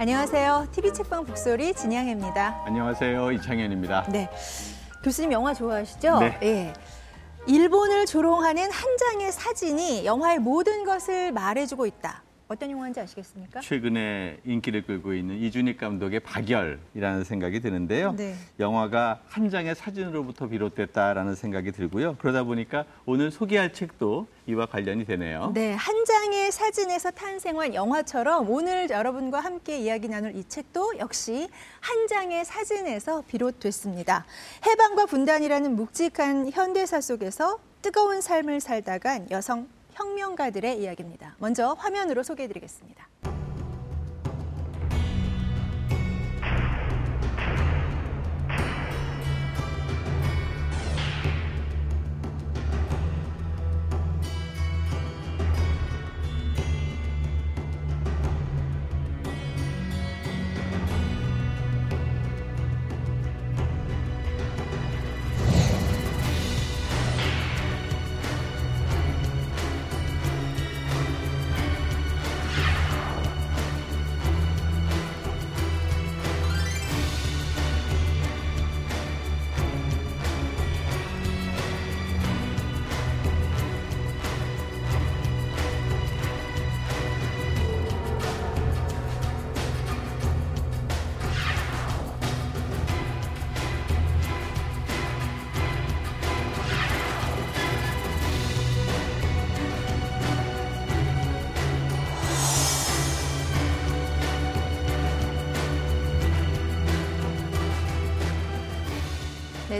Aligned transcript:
안녕하세요. 0.00 0.68
TV 0.72 0.94
책방 0.94 1.26
북소리 1.26 1.74
진양혜입니다. 1.74 2.62
안녕하세요. 2.64 3.32
이창현입니다. 3.32 4.06
네. 4.08 4.30
교수님 5.04 5.30
영화 5.30 5.52
좋아하시죠? 5.52 6.20
네. 6.20 6.38
예. 6.42 6.72
일본을 7.46 8.06
조롱하는 8.06 8.70
한 8.70 8.96
장의 8.96 9.30
사진이 9.30 10.06
영화의 10.06 10.38
모든 10.38 10.84
것을 10.84 11.32
말해주고 11.32 11.84
있다. 11.84 12.22
어떤 12.50 12.68
영화인지 12.68 12.98
아시겠습니까? 12.98 13.60
최근에 13.60 14.40
인기를 14.44 14.82
끌고 14.84 15.14
있는 15.14 15.36
이준익 15.36 15.78
감독의 15.78 16.18
박열이라는 16.18 17.22
생각이 17.22 17.60
드는데요. 17.60 18.10
네. 18.16 18.34
영화가 18.58 19.20
한 19.28 19.48
장의 19.48 19.76
사진으로부터 19.76 20.48
비롯됐다라는 20.48 21.36
생각이 21.36 21.70
들고요. 21.70 22.16
그러다 22.18 22.42
보니까 22.42 22.86
오늘 23.06 23.30
소개할 23.30 23.72
책도 23.72 24.26
이와 24.48 24.66
관련이 24.66 25.04
되네요. 25.04 25.52
네, 25.54 25.74
한 25.74 26.04
장의 26.04 26.50
사진에서 26.50 27.12
탄생한 27.12 27.72
영화처럼 27.72 28.50
오늘 28.50 28.90
여러분과 28.90 29.38
함께 29.38 29.78
이야기 29.78 30.08
나눌 30.08 30.34
이 30.34 30.42
책도 30.42 30.98
역시 30.98 31.48
한 31.78 32.08
장의 32.08 32.44
사진에서 32.44 33.22
비롯됐습니다. 33.28 34.26
해방과 34.66 35.06
분단이라는 35.06 35.76
묵직한 35.76 36.50
현대사 36.50 37.00
속에서 37.00 37.60
뜨거운 37.80 38.20
삶을 38.20 38.58
살다간 38.58 39.30
여성 39.30 39.68
혁명가들의 40.00 40.80
이야기입니다. 40.80 41.36
먼저 41.38 41.74
화면으로 41.74 42.22
소개해드리겠습니다. 42.22 43.06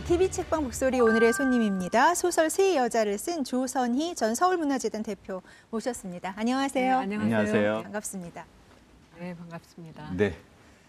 네, 0.00 0.06
TV 0.06 0.30
책방 0.30 0.62
북소리 0.62 0.98
오늘의 0.98 1.34
손님입니다. 1.34 2.14
소설 2.14 2.48
세 2.48 2.74
여자를 2.74 3.18
쓴 3.18 3.44
조선희 3.44 4.14
전 4.14 4.34
서울문화재단 4.34 5.02
대표 5.02 5.42
모셨습니다. 5.68 6.32
안녕하세요. 6.38 7.04
네, 7.04 7.16
안녕하세요. 7.16 7.82
반갑습니다. 7.82 8.46
네, 9.18 9.36
반갑습니다. 9.36 10.10
네. 10.16 10.34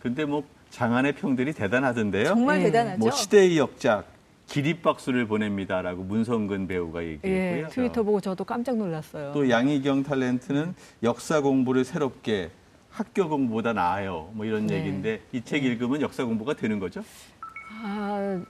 근데 0.02 0.24
뭐 0.24 0.46
장안의 0.70 1.16
평들이 1.16 1.52
대단하던데요. 1.52 2.24
정말 2.28 2.60
네. 2.60 2.64
대단하죠. 2.68 3.00
뭐 3.00 3.12
시대의 3.12 3.58
역작 3.58 4.06
기립박수를 4.48 5.28
보냅니다라고 5.28 6.04
문성근 6.04 6.68
배우가 6.68 7.04
예, 7.04 7.08
얘기했고요. 7.10 7.68
트위터 7.68 8.04
보고 8.04 8.22
저도 8.22 8.46
깜짝 8.46 8.78
놀랐어요. 8.78 9.34
또 9.34 9.50
양희경 9.50 10.04
탤런트는 10.06 10.74
역사 11.04 11.42
공부를 11.42 11.84
새롭게 11.84 12.50
학교 12.90 13.28
공부보다 13.28 13.74
나아요. 13.74 14.30
뭐 14.34 14.46
이런 14.46 14.68
네. 14.68 14.76
얘기인데 14.80 15.22
이 15.34 15.42
책 15.42 15.66
읽으면 15.66 16.00
역사 16.00 16.24
공부가 16.24 16.54
되는 16.54 16.80
거죠? 16.80 17.04
아, 17.84 18.42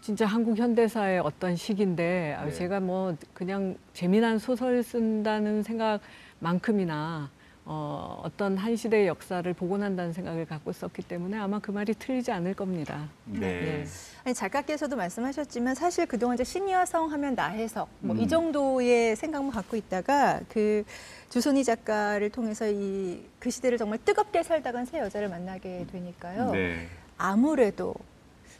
진짜 0.00 0.26
한국 0.26 0.58
현대사의 0.58 1.20
어떤 1.20 1.56
시기인데 1.56 2.36
아, 2.38 2.44
네. 2.44 2.52
제가 2.52 2.80
뭐 2.80 3.16
그냥 3.32 3.76
재미난 3.92 4.38
소설 4.38 4.82
쓴다는 4.82 5.62
생각만큼이나 5.62 7.30
어, 7.66 8.20
어떤 8.22 8.58
한 8.58 8.76
시대의 8.76 9.06
역사를 9.06 9.50
복원한다는 9.54 10.12
생각을 10.12 10.44
갖고 10.44 10.70
있었기 10.70 11.00
때문에 11.02 11.38
아마 11.38 11.58
그 11.58 11.70
말이 11.70 11.94
틀리지 11.94 12.30
않을 12.30 12.52
겁니다. 12.52 13.08
네. 13.24 13.38
네. 13.40 13.84
아니, 14.24 14.34
작가께서도 14.34 14.96
말씀하셨지만 14.96 15.74
사실 15.74 16.04
그동안 16.04 16.34
이제 16.34 16.44
신여성 16.44 17.10
하면 17.10 17.34
나해석 17.34 17.88
뭐이 18.00 18.24
음. 18.24 18.28
정도의 18.28 19.16
생각만 19.16 19.50
갖고 19.50 19.76
있다가 19.76 20.40
그 20.50 20.84
주선희 21.30 21.64
작가를 21.64 22.28
통해서 22.30 22.68
이 22.68 23.34
그 23.44 23.50
시대를 23.50 23.76
정말 23.76 23.98
뜨겁게 24.02 24.42
살다간 24.42 24.86
새 24.86 24.98
여자를 25.00 25.28
만나게 25.28 25.84
되니까요. 25.92 26.52
네. 26.52 26.88
아무래도 27.18 27.94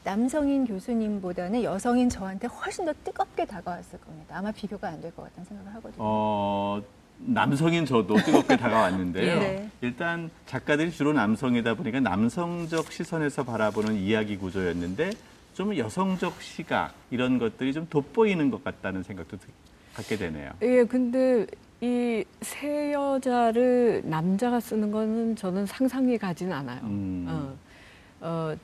남성인 0.04 0.66
교수님보다는 0.66 1.62
여성인 1.62 2.08
저한테 2.08 2.46
훨씬 2.46 2.84
더 2.84 2.92
뜨겁게 3.04 3.44
다가왔을 3.46 3.98
겁니다. 4.00 4.36
아마 4.38 4.52
비교가 4.52 4.88
안 4.88 5.00
될 5.00 5.10
것 5.14 5.22
같다는 5.24 5.44
생각을 5.46 5.74
하거든요. 5.76 5.96
어, 5.98 6.82
남성인 7.18 7.86
저도 7.86 8.16
뜨겁게 8.16 8.56
다가왔는데요. 8.56 9.38
네. 9.40 9.70
일단 9.80 10.30
작가들이 10.46 10.90
주로 10.90 11.12
남성이다 11.12 11.74
보니까 11.74 12.00
남성적 12.00 12.92
시선에서 12.92 13.44
바라보는 13.44 13.94
이야기 13.94 14.36
구조였는데 14.36 15.10
좀 15.54 15.76
여성적 15.76 16.42
시각 16.42 16.92
이런 17.10 17.38
것들이 17.38 17.72
좀 17.72 17.86
돋보이는 17.88 18.50
것 18.50 18.62
같다는 18.62 19.02
생각도 19.02 19.38
드- 19.38 19.46
갖게 19.94 20.16
되네요. 20.16 20.50
예, 20.62 20.84
근데 20.84 21.46
이 21.80 22.24
새 22.42 22.92
여자를 22.92 24.02
남자가 24.04 24.58
쓰는 24.60 24.90
거는 24.90 25.36
저는 25.36 25.66
상상이 25.66 26.16
가진 26.18 26.52
않아요. 26.52 26.80
음. 26.84 27.26
어, 27.28 27.54
어, 28.20 28.54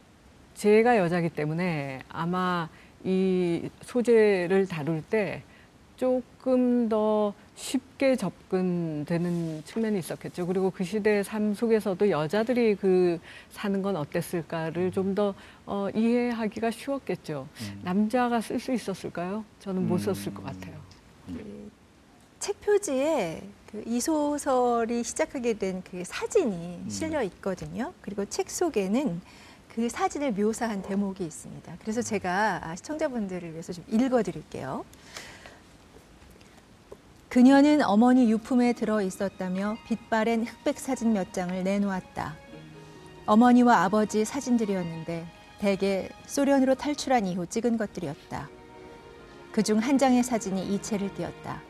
제가 0.60 0.98
여자기 0.98 1.31
때문에 1.31 2.00
아마 2.10 2.69
이 3.03 3.71
소재를 3.81 4.66
다룰 4.69 5.00
때 5.00 5.43
조금 5.97 6.87
더 6.91 7.32
쉽게 7.54 8.15
접근되는 8.16 9.65
측면이 9.65 9.98
있었겠죠. 10.00 10.47
그리고 10.47 10.71
그 10.71 10.84
시대의 10.84 11.25
삶 11.25 11.54
속에서도 11.54 12.10
여자들이 12.10 12.75
그 12.75 13.19
사는 13.48 13.81
건 13.81 13.97
어땠을까를 13.97 14.93
좀더 14.93 15.34
어, 15.65 15.88
이해하기가 15.94 16.71
쉬웠겠죠. 16.72 17.48
음. 17.62 17.81
남자가 17.82 18.42
쓸 18.42 18.60
수 18.60 18.75
있었을까요? 18.75 19.47
저는 19.60 19.88
못 19.88 19.97
썼을 19.97 20.34
것 20.34 20.42
음. 20.42 20.44
같아요. 20.44 20.75
책 22.38 22.60
표지에 22.60 23.42
그 23.71 23.82
이 23.87 24.00
소설이 24.00 25.04
시작하게 25.04 25.54
된 25.54 25.82
그 25.91 26.03
사진이 26.04 26.91
실려 26.91 27.22
있거든요. 27.22 27.94
그리고 28.03 28.25
책 28.27 28.50
속에는 28.50 29.21
그 29.80 29.88
사진을 29.88 30.32
묘사한 30.32 30.82
대목이 30.82 31.24
있습니다. 31.24 31.76
그래서 31.80 32.02
제가 32.02 32.60
아, 32.62 32.76
시청자분들을 32.76 33.52
위해서 33.52 33.72
좀 33.72 33.82
읽어드릴게요. 33.88 34.84
그녀는 37.30 37.80
어머니 37.82 38.30
유품에 38.30 38.74
들어 38.74 39.00
있었다며 39.00 39.78
빛바랜 39.86 40.44
흑백 40.44 40.78
사진 40.78 41.14
몇 41.14 41.32
장을 41.32 41.64
내놓았다. 41.64 42.36
어머니와 43.24 43.84
아버지 43.84 44.26
사진들이었는데 44.26 45.26
대개 45.60 46.10
소련으로 46.26 46.74
탈출한 46.74 47.24
이후 47.26 47.47
찍은 47.47 47.78
것들이었다. 47.78 48.50
그 49.50 49.62
중 49.62 49.78
한 49.78 49.97
장의 49.97 50.22
사진이 50.22 50.74
이채를 50.74 51.14
띄었다. 51.14 51.62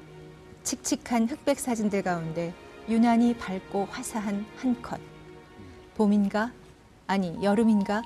칙칙한 0.64 1.28
흑백 1.28 1.60
사진들 1.60 2.02
가운데 2.02 2.52
유난히 2.88 3.36
밝고 3.36 3.84
화사한 3.88 4.44
한 4.56 4.82
컷. 4.82 4.98
봄인가? 5.94 6.50
아니, 7.10 7.42
여름인가? 7.42 8.04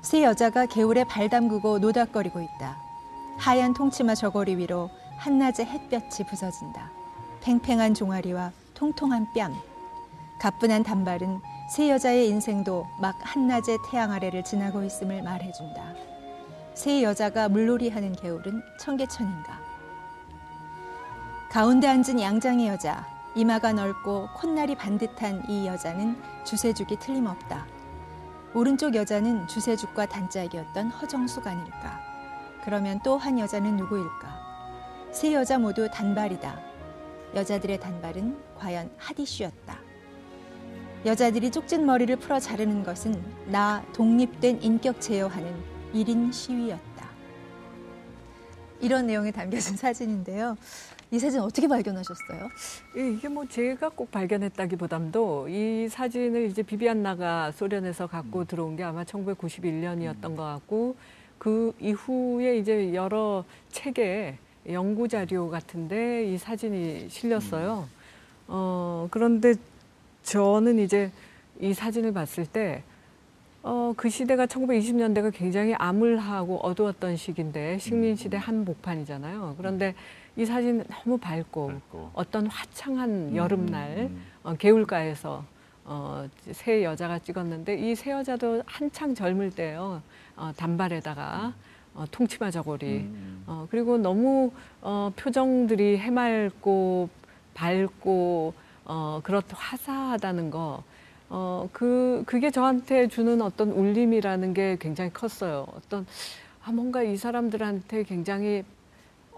세 0.00 0.22
여자가 0.24 0.64
개울에 0.64 1.04
발 1.04 1.28
담그고 1.28 1.80
노닥거리고 1.80 2.40
있다. 2.40 2.78
하얀 3.36 3.74
통치마 3.74 4.14
저고리 4.14 4.56
위로 4.56 4.88
한낮의 5.18 5.66
햇볕이 5.66 6.24
부서진다. 6.24 6.90
팽팽한 7.42 7.92
종아리와 7.92 8.52
통통한 8.72 9.26
뺨. 9.34 9.54
가뿐한 10.40 10.82
단발은 10.82 11.40
세 11.68 11.90
여자의 11.90 12.26
인생도 12.30 12.86
막 13.02 13.16
한낮의 13.20 13.80
태양 13.90 14.12
아래를 14.12 14.42
지나고 14.44 14.82
있음을 14.82 15.22
말해준다. 15.22 15.92
세 16.72 17.02
여자가 17.02 17.50
물놀이 17.50 17.90
하는 17.90 18.14
개울은 18.14 18.62
청계천인가? 18.80 19.60
가운데 21.50 21.86
앉은 21.86 22.18
양장의 22.18 22.66
여자, 22.66 23.06
이마가 23.34 23.74
넓고 23.74 24.28
콧날이 24.36 24.74
반듯한 24.74 25.50
이 25.50 25.66
여자는 25.66 26.16
주세죽이 26.44 26.98
틀림없다. 26.98 27.77
오른쪽 28.58 28.96
여자는 28.96 29.46
주세죽과 29.46 30.06
단짝이었던 30.06 30.88
허정숙 30.88 31.46
아닐까? 31.46 32.00
그러면 32.64 32.98
또 33.04 33.16
한 33.16 33.38
여자는 33.38 33.76
누구일까? 33.76 35.08
세 35.12 35.32
여자 35.32 35.60
모두 35.60 35.88
단발이다. 35.88 36.60
여자들의 37.36 37.78
단발은 37.78 38.36
과연 38.58 38.90
하디슈였다. 38.96 39.78
여자들이 41.06 41.52
쪽진 41.52 41.86
머리를 41.86 42.16
풀어 42.16 42.40
자르는 42.40 42.82
것은 42.82 43.22
나 43.46 43.84
독립된 43.92 44.60
인격 44.60 45.00
제어하는 45.00 45.54
1인 45.94 46.32
시위였다. 46.32 47.08
이런 48.80 49.06
내용이 49.06 49.30
담겨진 49.30 49.76
사진인데요. 49.76 50.56
이 51.10 51.18
사진 51.18 51.40
어떻게 51.40 51.66
발견하셨어요? 51.66 52.50
예, 52.98 53.10
이게 53.10 53.28
뭐 53.28 53.46
제가 53.46 53.88
꼭 53.88 54.10
발견했다기보담도 54.10 55.48
이 55.48 55.88
사진을 55.88 56.46
이제 56.46 56.62
비비안나가 56.62 57.52
소련에서 57.52 58.06
갖고 58.06 58.44
들어온 58.44 58.76
게 58.76 58.82
아마 58.82 59.04
1991년이었던 59.04 60.36
것 60.36 60.42
같고 60.42 60.96
그 61.38 61.72
이후에 61.80 62.58
이제 62.58 62.92
여러 62.92 63.44
책에 63.70 64.36
연구 64.70 65.08
자료 65.08 65.48
같은데 65.48 66.26
이 66.26 66.36
사진이 66.36 67.08
실렸어요. 67.08 67.88
어, 68.48 69.08
그런데 69.10 69.54
저는 70.24 70.78
이제 70.78 71.10
이 71.58 71.72
사진을 71.72 72.12
봤을 72.12 72.44
때 72.44 72.82
어, 73.62 73.92
그 73.96 74.08
시대가 74.08 74.46
1920년대가 74.46 75.32
굉장히 75.32 75.74
암울하고 75.74 76.58
어두웠던 76.58 77.16
시기인데 77.16 77.78
식민 77.78 78.14
시대 78.14 78.36
한복판이잖아요. 78.36 79.54
그런데 79.56 79.94
이 80.38 80.46
사진 80.46 80.84
너무 80.88 81.18
밝고, 81.18 81.66
밝고. 81.66 82.10
어떤 82.14 82.46
화창한 82.46 83.34
여름날 83.34 84.08
음. 84.10 84.22
어, 84.44 84.54
개울가에서 84.54 85.44
어, 85.84 86.28
세 86.52 86.84
여자가 86.84 87.18
찍었는데 87.18 87.76
이 87.76 87.96
세 87.96 88.12
여자도 88.12 88.62
한창 88.64 89.16
젊을 89.16 89.50
때요. 89.50 90.00
어, 90.36 90.52
단발에다가 90.56 91.54
어, 91.94 92.04
통치마 92.12 92.52
저고리 92.52 92.98
음. 92.98 93.42
어, 93.48 93.66
그리고 93.68 93.98
너무 93.98 94.52
어, 94.80 95.10
표정들이 95.16 95.98
해맑고 95.98 97.08
밝고 97.54 98.54
어, 98.84 99.20
그렇 99.24 99.42
화사하다는 99.52 100.50
거. 100.52 100.84
어, 101.30 101.68
그, 101.72 102.22
그게 102.26 102.50
저한테 102.52 103.08
주는 103.08 103.42
어떤 103.42 103.72
울림이라는 103.72 104.54
게 104.54 104.78
굉장히 104.80 105.12
컸어요. 105.12 105.66
어떤, 105.74 106.06
아, 106.64 106.70
뭔가 106.72 107.02
이 107.02 107.16
사람들한테 107.18 108.04
굉장히 108.04 108.64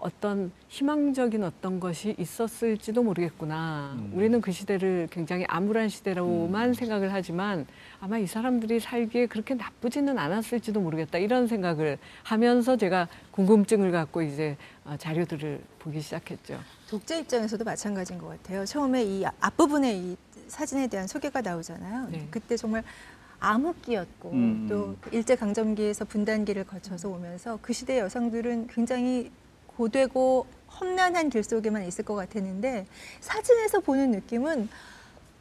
어떤 0.01 0.51
희망적인 0.67 1.43
어떤 1.43 1.79
것이 1.79 2.15
있었을지도 2.17 3.03
모르겠구나. 3.03 3.95
음. 3.95 4.11
우리는 4.15 4.41
그 4.41 4.51
시대를 4.51 5.07
굉장히 5.11 5.45
암울한 5.47 5.89
시대로만 5.89 6.69
음. 6.69 6.73
생각을 6.73 7.13
하지만 7.13 7.65
아마 7.99 8.17
이 8.17 8.25
사람들이 8.25 8.79
살기에 8.79 9.27
그렇게 9.27 9.53
나쁘지는 9.53 10.17
않았을지도 10.17 10.81
모르겠다. 10.81 11.19
이런 11.19 11.47
생각을 11.47 11.97
하면서 12.23 12.75
제가 12.75 13.07
궁금증을 13.31 13.91
갖고 13.91 14.21
이제 14.21 14.57
어, 14.83 14.95
자료들을 14.97 15.61
보기 15.79 16.01
시작했죠. 16.01 16.59
독자 16.89 17.15
입장에서도 17.17 17.63
마찬가지인 17.63 18.19
것 18.19 18.27
같아요. 18.27 18.65
처음에 18.65 19.03
이 19.03 19.23
앞부분에 19.39 19.95
이 19.95 20.17
사진에 20.47 20.87
대한 20.87 21.07
소개가 21.07 21.41
나오잖아요. 21.41 22.09
네. 22.11 22.27
그때 22.29 22.57
정말 22.57 22.83
암흑기였고 23.39 24.31
음. 24.31 24.67
또 24.69 24.95
일제 25.11 25.35
강점기에서 25.35 26.05
분단기를 26.05 26.63
거쳐서 26.63 27.09
오면서 27.09 27.59
그 27.61 27.73
시대 27.73 27.99
여성들은 27.99 28.67
굉장히 28.67 29.31
고되고 29.77 30.45
험난한 30.79 31.29
길 31.29 31.43
속에만 31.43 31.83
있을 31.85 32.05
것 32.05 32.15
같았는데 32.15 32.85
사진에서 33.19 33.79
보는 33.81 34.11
느낌은 34.11 34.69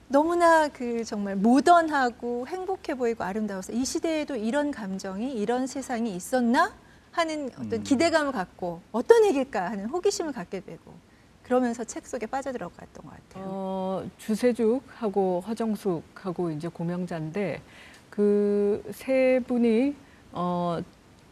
너무나 0.09 0.69
그 0.69 1.05
정말 1.05 1.37
모던하고 1.37 2.47
행복해 2.49 2.94
보이고 2.97 3.23
아름다워서 3.23 3.73
이 3.73 3.85
시대에도 3.85 4.35
이런 4.37 4.71
감정이 4.71 5.32
이런 5.32 5.67
세상이 5.67 6.15
있었나 6.17 6.73
하는 7.12 7.47
어떤 7.55 7.73
음. 7.75 7.82
기대감을 7.82 8.32
갖고 8.32 8.81
어떤 8.93 9.25
얘기일까 9.25 9.71
하는 9.71 9.87
호기심을 9.87 10.32
갖게 10.32 10.61
되고 10.61 10.93
그러면서 11.44 11.85
책 11.85 12.06
속에 12.06 12.27
빠져들어갔던 12.27 13.05
것 13.05 13.11
같아요. 13.11 13.44
어, 13.49 14.09
주세죽하고 14.19 15.43
허정숙하고 15.47 16.50
이제 16.50 16.69
고명자인데 16.69 17.61
그 18.11 18.82
세 18.93 19.41
분이 19.47 19.94
어 20.32 20.81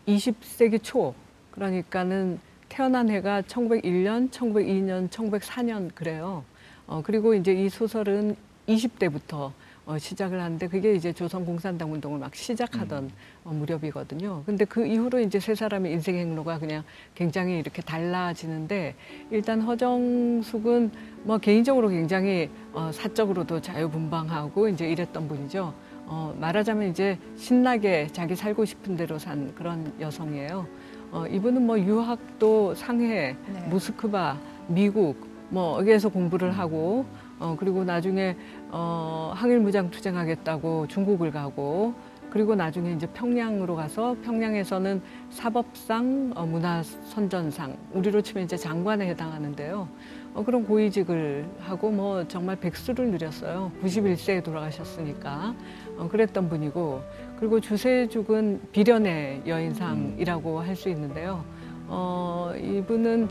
20세기 0.07 0.83
초 0.83 1.15
그러니까는 1.51 2.41
태어난 2.69 3.09
해가 3.09 3.43
1901년, 3.43 4.31
1902년, 4.31 5.09
1904년 5.09 5.95
그래요. 5.95 6.45
어 6.87 7.03
그리고 7.05 7.35
이제 7.35 7.53
이 7.53 7.69
소설은 7.69 8.37
20대부터 8.69 9.53
어, 9.89 9.97
시작을 9.97 10.39
하는데 10.39 10.69
그게 10.69 10.95
이제 10.95 11.15
조선 11.15 11.47
공산당 11.47 11.91
운동을 11.91 12.19
막 12.19 12.35
시작하던 12.35 13.11
어, 13.43 13.51
무렵이거든요. 13.53 14.43
근데 14.45 14.67
그 14.67 14.87
이후로 14.87 15.19
이제 15.21 15.41
세 15.41 15.55
사람의 15.55 15.91
인생 15.93 16.15
행로가 16.15 16.59
그냥 16.59 16.85
굉장히 17.15 17.59
이렇게 17.59 17.81
달라지는데 17.81 18.95
일단 19.31 19.63
허정숙은 19.63 20.91
뭐 21.23 21.39
개인적으로 21.39 21.89
굉장히 21.89 22.51
어, 22.75 22.91
사적으로도 22.93 23.63
자유분방하고 23.63 24.69
이제 24.69 24.87
이랬던 24.91 25.27
분이죠. 25.27 25.73
어, 26.05 26.37
말하자면 26.39 26.91
이제 26.91 27.19
신나게 27.39 28.09
자기 28.13 28.37
살고 28.37 28.67
싶은 28.67 28.95
대로 28.95 29.19
산 29.19 29.55
그런 29.55 29.91
여성이에요. 29.99 30.67
어, 31.11 31.27
이분은 31.27 31.67
뭐 31.67 31.79
유학도 31.79 32.75
상해, 32.75 33.37
네. 33.53 33.61
모스크바, 33.69 34.37
미국 34.69 35.27
뭐 35.49 35.79
여기에서 35.81 36.09
공부를 36.09 36.53
하고 36.59 37.07
어, 37.39 37.57
그리고 37.59 37.85
나중에 37.85 38.37
어, 38.71 39.33
항일 39.35 39.61
무장 39.61 39.91
투쟁하겠다고 39.91 40.89
중국을 40.89 41.31
가고 41.31 41.95
그리고 42.31 42.55
나중에 42.55 42.93
이제 42.93 43.07
평양으로 43.07 43.75
가서 43.75 44.15
평양에서는 44.23 45.01
사법상 45.31 46.33
어, 46.35 46.45
문화선전상 46.45 47.77
우리로 47.93 48.21
치면 48.21 48.45
이제 48.45 48.57
장관에 48.57 49.09
해당하는데요. 49.09 49.89
어, 50.35 50.45
그런 50.45 50.65
고위직을 50.67 51.47
하고 51.61 51.91
뭐 51.91 52.29
정말 52.29 52.57
백수를 52.57 53.11
누렸어요. 53.11 53.73
91세에 53.83 54.45
돌아가셨으니까 54.45 55.55
어, 55.97 56.09
그랬던 56.09 56.51
분이고 56.51 57.03
그리고 57.39 57.61
주세죽은 57.61 58.61
비련의 58.73 59.43
여인상이라고 59.47 60.61
할 60.61 60.75
수 60.75 60.89
있는데요. 60.89 61.45
어, 61.87 62.53
이분은 62.61 63.29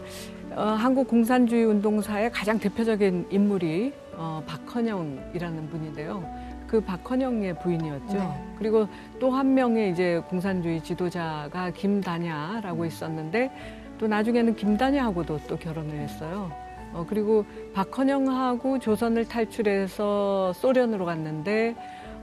어, 0.56 0.62
한국 0.62 1.08
공산주의 1.08 1.66
운동사의 1.66 2.32
가장 2.32 2.58
대표적인 2.58 3.28
인물이 3.30 3.94
어, 4.16 4.42
박헌영이라는 4.48 5.70
분인데요. 5.70 6.24
그 6.68 6.82
박헌영의 6.82 7.60
부인이었죠. 7.60 8.14
네. 8.14 8.44
그리고 8.58 8.88
또 9.20 9.30
한 9.32 9.54
명의 9.54 9.92
이제 9.92 10.22
공산주의 10.30 10.82
지도자가 10.84 11.72
김다냐라고 11.72 12.86
있었는데 12.86 13.52
또 14.00 14.08
나중에는 14.08 14.56
김다냐하고도 14.56 15.40
또 15.48 15.58
결혼을 15.58 15.96
했어요. 16.00 16.52
어, 16.94 17.06
그리고 17.08 17.46
박헌영하고 17.74 18.80
조선을 18.80 19.28
탈출해서 19.28 20.54
소련으로 20.54 21.06
갔는데 21.06 21.76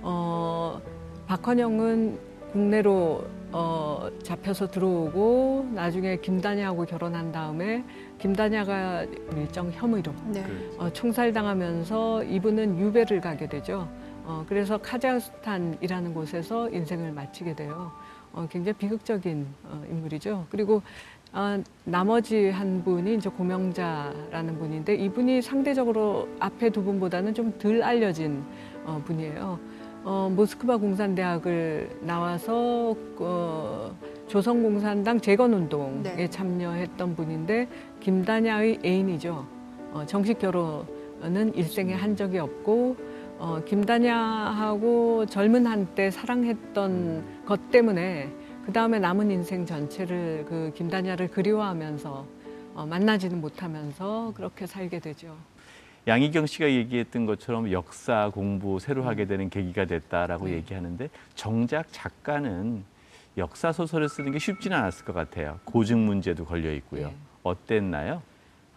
어, 0.03 0.81
박헌영은 1.27 2.19
국내로 2.53 3.25
어, 3.53 4.09
잡혀서 4.23 4.69
들어오고 4.69 5.71
나중에 5.75 6.17
김다냐하고 6.17 6.85
결혼한 6.85 7.33
다음에 7.33 7.85
김다냐가 8.19 9.05
일정 9.37 9.71
혐의로 9.71 10.13
네. 10.27 10.43
그렇죠. 10.43 10.81
어, 10.81 10.93
총살당하면서 10.93 12.25
이분은 12.25 12.79
유배를 12.79 13.21
가게 13.21 13.49
되죠. 13.49 13.89
어, 14.25 14.45
그래서 14.49 14.79
카자흐스탄이라는 14.79 16.15
곳에서 16.15 16.69
인생을 16.71 17.13
마치게 17.13 17.55
돼요. 17.55 17.93
어, 18.33 18.47
굉장히 18.51 18.77
비극적인 18.79 19.47
어, 19.65 19.85
인물이죠. 19.89 20.47
그리고 20.51 20.83
어, 21.33 21.63
나머지 21.85 22.51
한 22.51 22.83
분이 22.85 23.17
이제 23.17 23.29
고명자라는 23.29 24.59
분인데 24.59 24.95
이분이 24.97 25.43
상대적으로 25.43 26.29
앞에 26.39 26.71
두 26.71 26.83
분보다는 26.83 27.35
좀 27.35 27.53
덜 27.59 27.83
알려진 27.83 28.43
어, 28.85 29.01
분이에요. 29.05 29.59
어, 30.05 30.31
모스크바 30.35 30.77
공산대학을 30.77 32.01
나와서 32.03 32.95
어, 33.19 33.97
조선공산당 34.29 35.21
재건운동에 35.21 36.03
네. 36.03 36.29
참여했던 36.29 37.17
분인데 37.17 37.69
김다냐의 38.01 38.81
애인이죠. 38.85 39.47
어, 39.93 40.05
정식 40.07 40.39
결혼은 40.39 41.55
일생에 41.55 41.95
한 41.95 42.17
적이 42.17 42.41
없고 42.41 42.97
어, 43.39 43.63
김다냐하고 43.65 45.25
젊은 45.27 45.67
한때 45.67 46.11
사랑했던 46.11 47.45
것 47.47 47.71
때문에 47.71 48.31
그 48.67 48.73
다음에 48.73 48.99
남은 48.99 49.31
인생 49.31 49.65
전체를 49.65 50.45
그 50.47 50.73
김다냐를 50.75 51.31
그리워하면서 51.31 52.27
어, 52.75 52.87
만나지는 52.87 53.41
못하면서 53.41 54.33
그렇게 54.37 54.67
살게 54.67 54.99
되죠. 54.99 55.35
양희경 56.07 56.47
씨가 56.47 56.71
얘기했던 56.71 57.27
것처럼 57.27 57.73
역사 57.73 58.31
공부 58.33 58.79
새로 58.79 59.05
하게 59.05 59.27
되는 59.27 59.49
계기가 59.49 59.87
됐다라고 59.87 60.47
네. 60.47 60.55
얘기하는데 60.55 61.09
정작 61.35 61.87
작가는 61.91 62.85
역사 63.37 63.73
소설을 63.73 64.09
쓰는 64.09 64.33
게 64.33 64.39
쉽지는 64.39 64.77
않았을 64.77 65.05
것 65.05 65.13
같아요. 65.13 65.59
고증 65.65 66.05
문제도 66.05 66.45
걸려 66.45 66.73
있고요. 66.75 67.09
네. 67.09 67.15
어땠나요? 67.43 68.23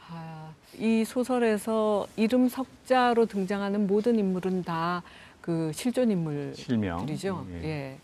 아, 0.10 0.52
이 0.80 1.04
소설에서 1.04 2.08
이름 2.16 2.48
석자로 2.48 3.26
등장하는 3.26 3.88
모든 3.88 4.18
인물은 4.18 4.64
다 4.64 5.04
그 5.48 5.72
실존 5.74 6.12
인물 6.12 6.54
실명. 6.54 7.06
들이죠. 7.06 7.48
예. 7.52 7.64
예. 7.64 7.98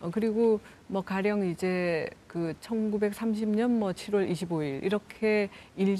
어, 0.00 0.10
그리고 0.12 0.60
뭐 0.86 1.00
가령 1.00 1.46
이제 1.46 2.06
그 2.26 2.52
1930년 2.60 3.70
뭐 3.70 3.92
7월 3.92 4.30
25일 4.30 4.84
이렇게 4.84 5.48
일, 5.78 5.96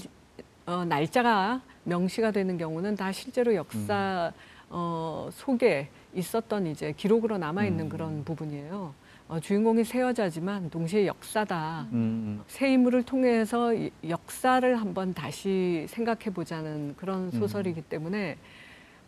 어, 0.66 0.84
날짜가 0.84 1.62
명시가 1.84 2.30
되는 2.30 2.58
경우는 2.58 2.96
다 2.96 3.12
실제로 3.12 3.54
역사 3.54 4.32
어, 4.68 5.28
속에 5.32 5.88
있었던 6.14 6.66
이제 6.68 6.92
기록으로 6.96 7.38
남아 7.38 7.64
있는 7.64 7.86
음. 7.86 7.88
그런 7.88 8.24
부분이에요. 8.24 8.94
어, 9.28 9.40
주인공이 9.40 9.84
새 9.84 10.00
여자지만 10.00 10.70
동시에 10.70 11.06
역사다. 11.06 11.86
음, 11.92 12.42
새 12.48 12.72
인물을 12.72 13.04
통해서 13.04 13.72
이- 13.74 13.90
역사를 14.08 14.80
한번 14.80 15.14
다시 15.14 15.86
생각해 15.88 16.30
보자는 16.34 16.94
그런 16.96 17.24
음. 17.26 17.30
소설이기 17.30 17.82
때문에 17.82 18.36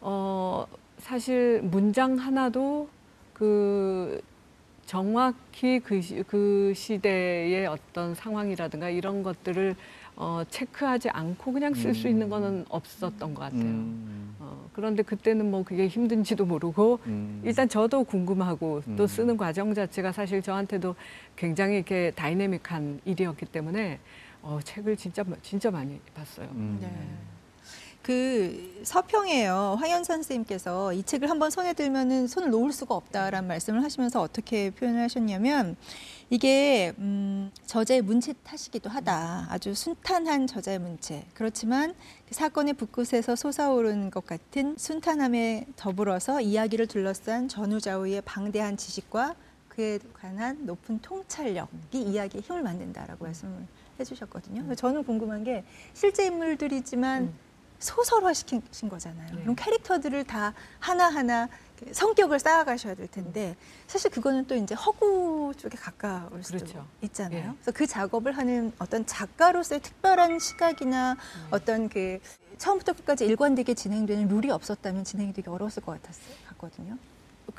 어 0.00 0.66
사실 0.98 1.60
문장 1.64 2.16
하나도 2.16 2.88
그 3.32 4.20
정확히 4.92 5.80
그, 5.80 6.02
시, 6.02 6.22
그 6.26 6.74
시대의 6.76 7.66
어떤 7.66 8.14
상황이라든가 8.14 8.90
이런 8.90 9.22
것들을 9.22 9.74
어 10.16 10.42
체크하지 10.50 11.08
않고 11.08 11.50
그냥 11.50 11.72
쓸수 11.72 12.08
음. 12.08 12.10
있는 12.10 12.28
거는 12.28 12.66
없었던 12.68 13.32
것 13.32 13.40
같아요. 13.40 13.62
음, 13.62 14.36
어, 14.38 14.68
그런데 14.74 15.02
그때는 15.02 15.50
뭐 15.50 15.62
그게 15.62 15.88
힘든지도 15.88 16.44
모르고 16.44 16.98
음. 17.06 17.40
일단 17.42 17.70
저도 17.70 18.04
궁금하고 18.04 18.82
또 18.98 19.04
음. 19.04 19.06
쓰는 19.06 19.38
과정 19.38 19.72
자체가 19.72 20.12
사실 20.12 20.42
저한테도 20.42 20.94
굉장히 21.36 21.76
이렇게 21.76 22.12
다이내믹한 22.14 23.00
일이었기 23.06 23.46
때문에 23.46 23.98
어, 24.42 24.58
책을 24.62 24.98
진짜 24.98 25.24
진짜 25.40 25.70
많이 25.70 25.98
봤어요. 26.14 26.48
음. 26.52 26.76
네. 26.82 27.41
그 28.02 28.82
서평에요. 28.82 29.76
황현 29.78 30.02
선생님께서 30.02 30.92
이 30.92 31.04
책을 31.04 31.30
한번 31.30 31.50
손에 31.50 31.72
들면은 31.72 32.26
손을 32.26 32.50
놓을 32.50 32.72
수가 32.72 32.96
없다라는 32.96 33.46
말씀을 33.46 33.84
하시면서 33.84 34.20
어떻게 34.20 34.70
표현을 34.70 35.00
하셨냐면 35.02 35.76
이게 36.28 36.92
음, 36.98 37.52
저자의 37.66 38.02
문체 38.02 38.32
탓이기도 38.32 38.90
하다. 38.90 39.46
아주 39.50 39.74
순탄한 39.74 40.48
저자의 40.48 40.80
문체. 40.80 41.24
그렇지만 41.34 41.94
그 42.28 42.34
사건의 42.34 42.74
bus끝에서 42.74 43.36
솟아오르는 43.36 44.10
것 44.10 44.26
같은 44.26 44.74
순탄함에 44.76 45.66
더불어서 45.76 46.40
이야기를 46.40 46.88
둘러싼 46.88 47.46
전후좌우의 47.46 48.22
방대한 48.22 48.76
지식과 48.76 49.36
그에 49.68 50.00
관한 50.14 50.66
높은 50.66 50.98
통찰력이 51.00 52.02
이야기의 52.02 52.42
힘을 52.42 52.62
만든다라고 52.62 53.24
말씀을 53.24 53.54
해주셨거든요. 54.00 54.74
저는 54.74 55.04
궁금한 55.04 55.44
게 55.44 55.64
실제 55.94 56.26
인물들이지만 56.26 57.22
음. 57.22 57.51
소설화 57.82 58.32
시킨 58.32 58.62
거잖아요. 58.88 59.34
네. 59.34 59.42
그럼 59.42 59.54
캐릭터들을 59.56 60.24
다 60.24 60.54
하나하나 60.78 61.48
그 61.78 61.92
성격을 61.92 62.38
쌓아가셔야 62.38 62.94
될 62.94 63.08
텐데 63.08 63.56
사실 63.86 64.10
그거는 64.10 64.46
또 64.46 64.54
이제 64.54 64.74
허구 64.74 65.52
쪽에 65.58 65.76
가까울 65.76 66.42
수도 66.42 66.58
그렇죠. 66.58 66.86
있잖아요. 67.02 67.38
예. 67.38 67.52
그래서 67.54 67.72
그 67.72 67.86
작업을 67.86 68.36
하는 68.36 68.72
어떤 68.78 69.04
작가로서의 69.04 69.80
특별한 69.80 70.38
시각이나 70.38 71.12
음. 71.12 71.48
어떤 71.50 71.88
그 71.88 72.20
처음부터 72.58 72.92
끝까지 72.92 73.24
일관되게 73.26 73.74
진행되는 73.74 74.28
룰이 74.28 74.50
없었다면 74.50 75.02
진행이 75.04 75.32
되게 75.32 75.50
어려웠을 75.50 75.82
것 75.82 76.00
같았어요. 76.00 76.36
같거든요. 76.50 76.96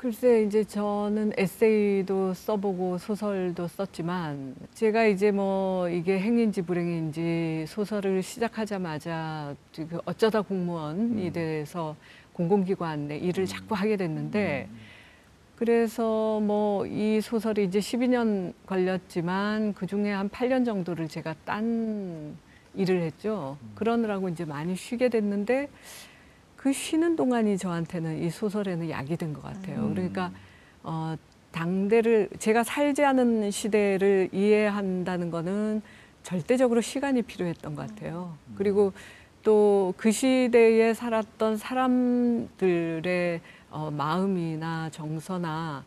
글쎄 0.04 0.42
이제 0.42 0.62
저는 0.64 1.32
에세이도 1.34 2.34
써보고 2.34 2.98
소설도 2.98 3.68
썼지만 3.68 4.54
제가 4.74 5.06
이제 5.06 5.30
뭐 5.30 5.88
이게 5.88 6.20
행인지 6.20 6.60
불행인지 6.60 7.64
소설을 7.66 8.22
시작하자마자 8.22 9.56
그 9.74 9.98
어쩌다 10.04 10.42
공무원이 10.42 11.28
음. 11.28 11.32
돼서 11.32 11.96
공공기관 12.34 13.08
내 13.08 13.16
일을 13.16 13.44
음. 13.44 13.46
자꾸 13.46 13.74
하게 13.74 13.96
됐는데 13.96 14.68
그래서 15.56 16.38
뭐 16.40 16.84
이 16.86 17.22
소설이 17.22 17.64
이제 17.64 17.78
12년 17.78 18.52
걸렸지만 18.66 19.72
그 19.72 19.86
중에 19.86 20.12
한 20.12 20.28
8년 20.28 20.66
정도를 20.66 21.08
제가 21.08 21.34
딴 21.46 22.36
일을 22.74 23.00
했죠. 23.00 23.56
그러느라고 23.74 24.28
이제 24.28 24.44
많이 24.44 24.76
쉬게 24.76 25.08
됐는데 25.08 25.70
그 26.64 26.72
쉬는 26.72 27.14
동안이 27.14 27.58
저한테는 27.58 28.22
이 28.22 28.30
소설에는 28.30 28.88
약이 28.88 29.18
된 29.18 29.34
것 29.34 29.42
같아요. 29.42 29.80
음. 29.80 29.92
그러니까 29.92 30.32
어, 30.82 31.14
당대를 31.52 32.30
제가 32.38 32.64
살지 32.64 33.04
않은 33.04 33.50
시대를 33.50 34.30
이해한다는 34.32 35.30
거는 35.30 35.82
절대적으로 36.22 36.80
시간이 36.80 37.20
필요했던 37.20 37.74
것 37.74 37.86
같아요. 37.86 38.38
그리고 38.56 38.94
또 39.42 39.92
그 39.98 40.10
시대에 40.10 40.94
살았던 40.94 41.58
사람들의 41.58 43.40
어, 43.70 43.90
마음이나 43.90 44.88
정서나 44.88 45.84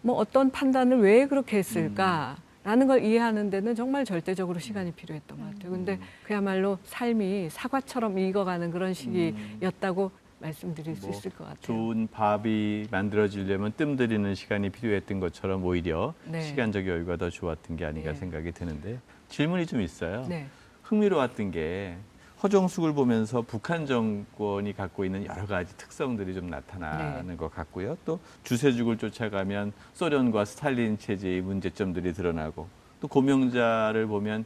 뭐 0.00 0.14
어떤 0.14 0.52
판단을 0.52 1.00
왜 1.00 1.26
그렇게 1.26 1.58
했을까? 1.58 2.36
라는 2.64 2.86
걸 2.86 3.04
이해하는 3.04 3.50
데는 3.50 3.74
정말 3.74 4.04
절대적으로 4.06 4.58
시간이 4.58 4.92
필요했던 4.92 5.38
것 5.38 5.44
같아요. 5.52 5.70
근데 5.70 5.98
그야말로 6.22 6.78
삶이 6.84 7.50
사과처럼 7.50 8.18
익어가는 8.18 8.70
그런 8.70 8.94
시기였다고 8.94 10.10
말씀드릴 10.40 10.96
수 10.96 11.06
뭐 11.06 11.10
있을 11.16 11.30
것 11.30 11.44
같아요. 11.44 11.58
좋은 11.60 12.08
밥이 12.10 12.86
만들어지려면 12.90 13.72
뜸 13.76 13.96
들이는 13.96 14.34
시간이 14.34 14.70
필요했던 14.70 15.20
것처럼 15.20 15.62
오히려 15.64 16.14
네. 16.24 16.40
시간적 16.40 16.86
여유가 16.88 17.16
더 17.16 17.28
좋았던 17.30 17.76
게 17.76 17.84
아닌가 17.84 18.12
네. 18.12 18.18
생각이 18.18 18.52
드는데 18.52 18.98
질문이 19.28 19.66
좀 19.66 19.80
있어요. 19.82 20.26
네. 20.28 20.46
흥미로웠던 20.82 21.50
게 21.50 21.96
허정숙을 22.44 22.92
보면서 22.92 23.40
북한 23.40 23.86
정권이 23.86 24.74
갖고 24.76 25.06
있는 25.06 25.24
여러 25.24 25.46
가지 25.46 25.74
특성들이 25.78 26.34
좀 26.34 26.50
나타나는 26.50 27.28
네. 27.28 27.36
것 27.36 27.50
같고요. 27.54 27.96
또 28.04 28.20
주세죽을 28.42 28.98
쫓아가면 28.98 29.72
소련과 29.94 30.44
스탈린 30.44 30.98
체제의 30.98 31.40
문제점들이 31.40 32.12
드러나고 32.12 32.68
또 33.00 33.08
고명자를 33.08 34.06
보면 34.06 34.44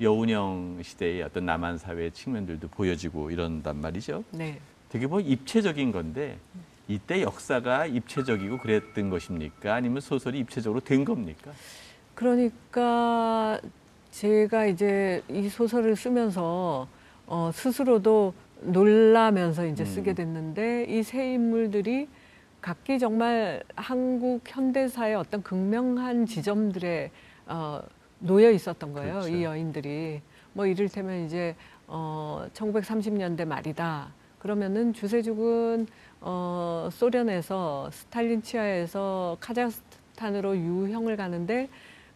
여운형 0.00 0.80
시대의 0.82 1.22
어떤 1.22 1.46
남한 1.46 1.78
사회의 1.78 2.10
측면들도 2.10 2.68
보여지고 2.68 3.30
이런단 3.30 3.80
말이죠. 3.80 4.24
네. 4.32 4.58
되게 4.88 5.06
뭐 5.06 5.20
입체적인 5.20 5.92
건데 5.92 6.38
이때 6.88 7.22
역사가 7.22 7.86
입체적이고 7.86 8.58
그랬던 8.58 9.10
것입니까? 9.10 9.74
아니면 9.74 10.00
소설이 10.00 10.40
입체적으로 10.40 10.80
된 10.80 11.04
겁니까? 11.04 11.52
그러니까 12.16 13.60
제가 14.10 14.66
이제 14.66 15.22
이 15.28 15.48
소설을 15.48 15.94
쓰면서 15.94 16.88
어, 17.28 17.50
스스로도 17.52 18.32
놀라면서 18.62 19.66
이제 19.66 19.84
음. 19.84 19.86
쓰게 19.86 20.14
됐는데 20.14 20.86
이 20.88 21.02
세 21.02 21.32
인물들이 21.34 22.08
각기 22.60 22.98
정말 22.98 23.62
한국 23.76 24.40
현대사의 24.44 25.14
어떤 25.14 25.42
극명한 25.42 26.26
지점들에 26.26 27.10
어, 27.46 27.80
놓여 28.18 28.50
있었던 28.50 28.92
거예요. 28.92 29.12
그렇죠. 29.20 29.28
이 29.28 29.44
여인들이 29.44 30.20
뭐 30.54 30.66
이를테면 30.66 31.24
이제 31.24 31.54
어, 31.86 32.46
1930년대 32.54 33.44
말이다. 33.46 34.12
그러면은 34.40 34.92
주세죽은 34.92 35.86
어, 36.20 36.88
소련에서 36.90 37.90
스탈린 37.92 38.42
치하에서 38.42 39.36
카자흐스탄으로 39.40 40.56
유형을 40.56 41.16
가는데 41.16 41.68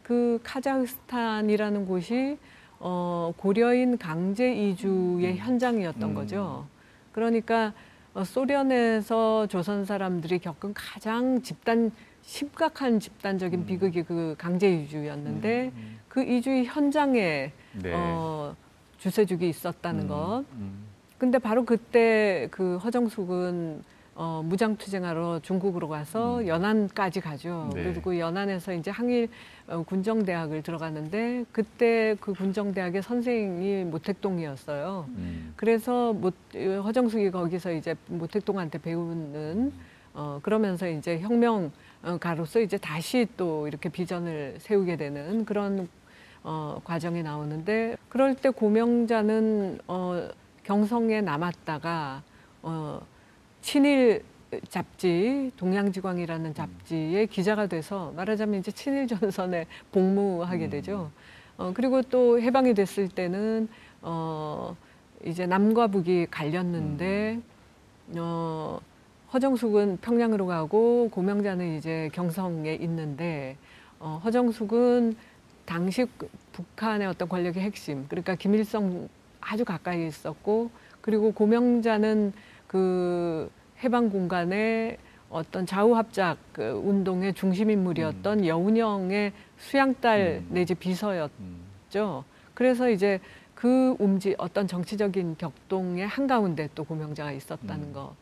그 0.02 0.40
카자흐스탄이라는 0.42 1.86
곳이 1.86 2.38
어, 2.84 3.32
고려인 3.36 3.96
강제 3.96 4.52
이주의 4.52 5.36
현장이었던 5.36 6.02
음. 6.02 6.14
거죠. 6.14 6.66
그러니까 7.12 7.72
어, 8.12 8.24
소련에서 8.24 9.46
조선 9.46 9.84
사람들이 9.84 10.40
겪은 10.40 10.74
가장 10.74 11.40
집단 11.42 11.92
심각한 12.22 12.98
집단적인 12.98 13.60
음. 13.60 13.66
비극이 13.66 14.02
그 14.02 14.34
강제 14.36 14.68
이주였는데 14.72 15.72
음, 15.74 15.98
그 16.08 16.22
이주의 16.22 16.64
현장에 16.64 17.52
네. 17.80 17.92
어, 17.94 18.54
주세죽이 18.98 19.48
있었다는 19.48 20.04
음, 20.04 20.08
것. 20.08 20.44
음, 20.54 20.84
근데 21.18 21.38
바로 21.38 21.64
그때 21.64 22.48
그 22.50 22.78
허정숙은 22.78 23.82
어, 24.14 24.42
무장투쟁하러 24.44 25.40
중국으로 25.40 25.88
가서 25.88 26.40
음. 26.40 26.46
연안까지 26.46 27.20
가죠. 27.20 27.70
네. 27.74 27.84
그리고 27.84 28.18
연안에서 28.18 28.74
이제 28.74 28.90
항일 28.90 29.28
어, 29.66 29.82
군정대학을 29.84 30.62
들어갔는데 30.62 31.46
그때 31.50 32.14
그 32.20 32.34
군정대학의 32.34 33.02
선생이 33.02 33.84
모택동이었어요. 33.84 35.06
음. 35.08 35.54
그래서 35.56 36.12
모, 36.12 36.30
허정숙이 36.54 37.30
거기서 37.30 37.72
이제 37.72 37.94
모택동한테 38.08 38.78
배우는 38.78 39.72
어, 40.14 40.40
그러면서 40.42 40.86
이제 40.88 41.18
혁명가로서 41.20 42.60
이제 42.60 42.76
다시 42.76 43.26
또 43.38 43.66
이렇게 43.66 43.88
비전을 43.88 44.56
세우게 44.58 44.96
되는 44.96 45.46
그런 45.46 45.88
어, 46.44 46.80
과정이 46.84 47.22
나오는데 47.22 47.96
그럴 48.10 48.34
때 48.34 48.50
고명자는 48.50 49.78
어, 49.86 50.28
경성에 50.64 51.22
남았다가 51.22 52.22
어, 52.62 53.00
친일 53.62 54.24
잡지 54.68 55.50
동양지광이라는 55.56 56.52
잡지의 56.52 57.28
기자가 57.28 57.66
돼서 57.66 58.12
말하자면 58.16 58.60
이제 58.60 58.70
친일 58.70 59.06
전선에 59.06 59.66
복무하게 59.92 60.66
음. 60.66 60.70
되죠. 60.70 61.10
어, 61.56 61.72
그리고 61.74 62.02
또 62.02 62.40
해방이 62.40 62.74
됐을 62.74 63.08
때는 63.08 63.68
어, 64.02 64.76
이제 65.24 65.46
남과 65.46 65.86
북이 65.86 66.26
갈렸는데 66.30 67.40
어, 68.16 68.80
허정숙은 69.32 69.98
평양으로 70.02 70.46
가고 70.46 71.08
고명자는 71.10 71.78
이제 71.78 72.10
경성에 72.12 72.74
있는데 72.74 73.56
어, 74.00 74.20
허정숙은 74.24 75.16
당시 75.64 76.04
그 76.18 76.28
북한의 76.52 77.06
어떤 77.06 77.28
권력의 77.28 77.62
핵심 77.62 78.06
그러니까 78.08 78.34
김일성 78.34 79.08
아주 79.40 79.64
가까이 79.64 80.06
있었고 80.06 80.70
그리고 81.00 81.32
고명자는 81.32 82.32
그 82.72 83.50
해방 83.84 84.08
공간의 84.08 84.96
어떤 85.28 85.66
좌우합작 85.66 86.38
그 86.52 86.70
운동의 86.84 87.34
중심 87.34 87.70
인물이었던 87.70 88.46
여운형의 88.46 89.32
수양딸 89.58 90.42
음. 90.42 90.54
내지 90.54 90.74
비서였죠. 90.74 91.30
음. 91.40 92.22
그래서 92.54 92.88
이제 92.88 93.20
그 93.54 93.94
움직 93.98 94.34
어떤 94.38 94.66
정치적인 94.66 95.36
격동의 95.36 96.06
한가운데 96.06 96.70
또 96.74 96.84
고명자가 96.84 97.32
있었다는 97.32 97.88
음. 97.88 97.92
거. 97.92 98.14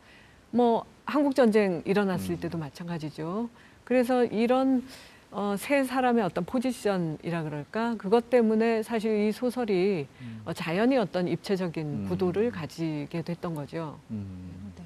뭐 0.50 0.84
한국 1.06 1.36
전쟁 1.36 1.82
일어났을 1.84 2.32
음. 2.32 2.40
때도 2.40 2.58
마찬가지죠. 2.58 3.48
그래서 3.84 4.24
이런 4.24 4.84
어, 5.32 5.54
세 5.56 5.84
사람의 5.84 6.24
어떤 6.24 6.44
포지션이라 6.44 7.44
그럴까 7.44 7.94
그것 7.98 8.30
때문에 8.30 8.82
사실 8.82 9.28
이 9.28 9.32
소설이 9.32 10.06
음. 10.20 10.42
어, 10.44 10.52
자연히 10.52 10.96
어떤 10.96 11.28
입체적인 11.28 11.86
음. 11.86 12.06
구도를 12.08 12.50
가지게 12.50 13.22
됐던 13.22 13.54
거죠. 13.54 13.98
음. 14.10 14.72
네. 14.76 14.82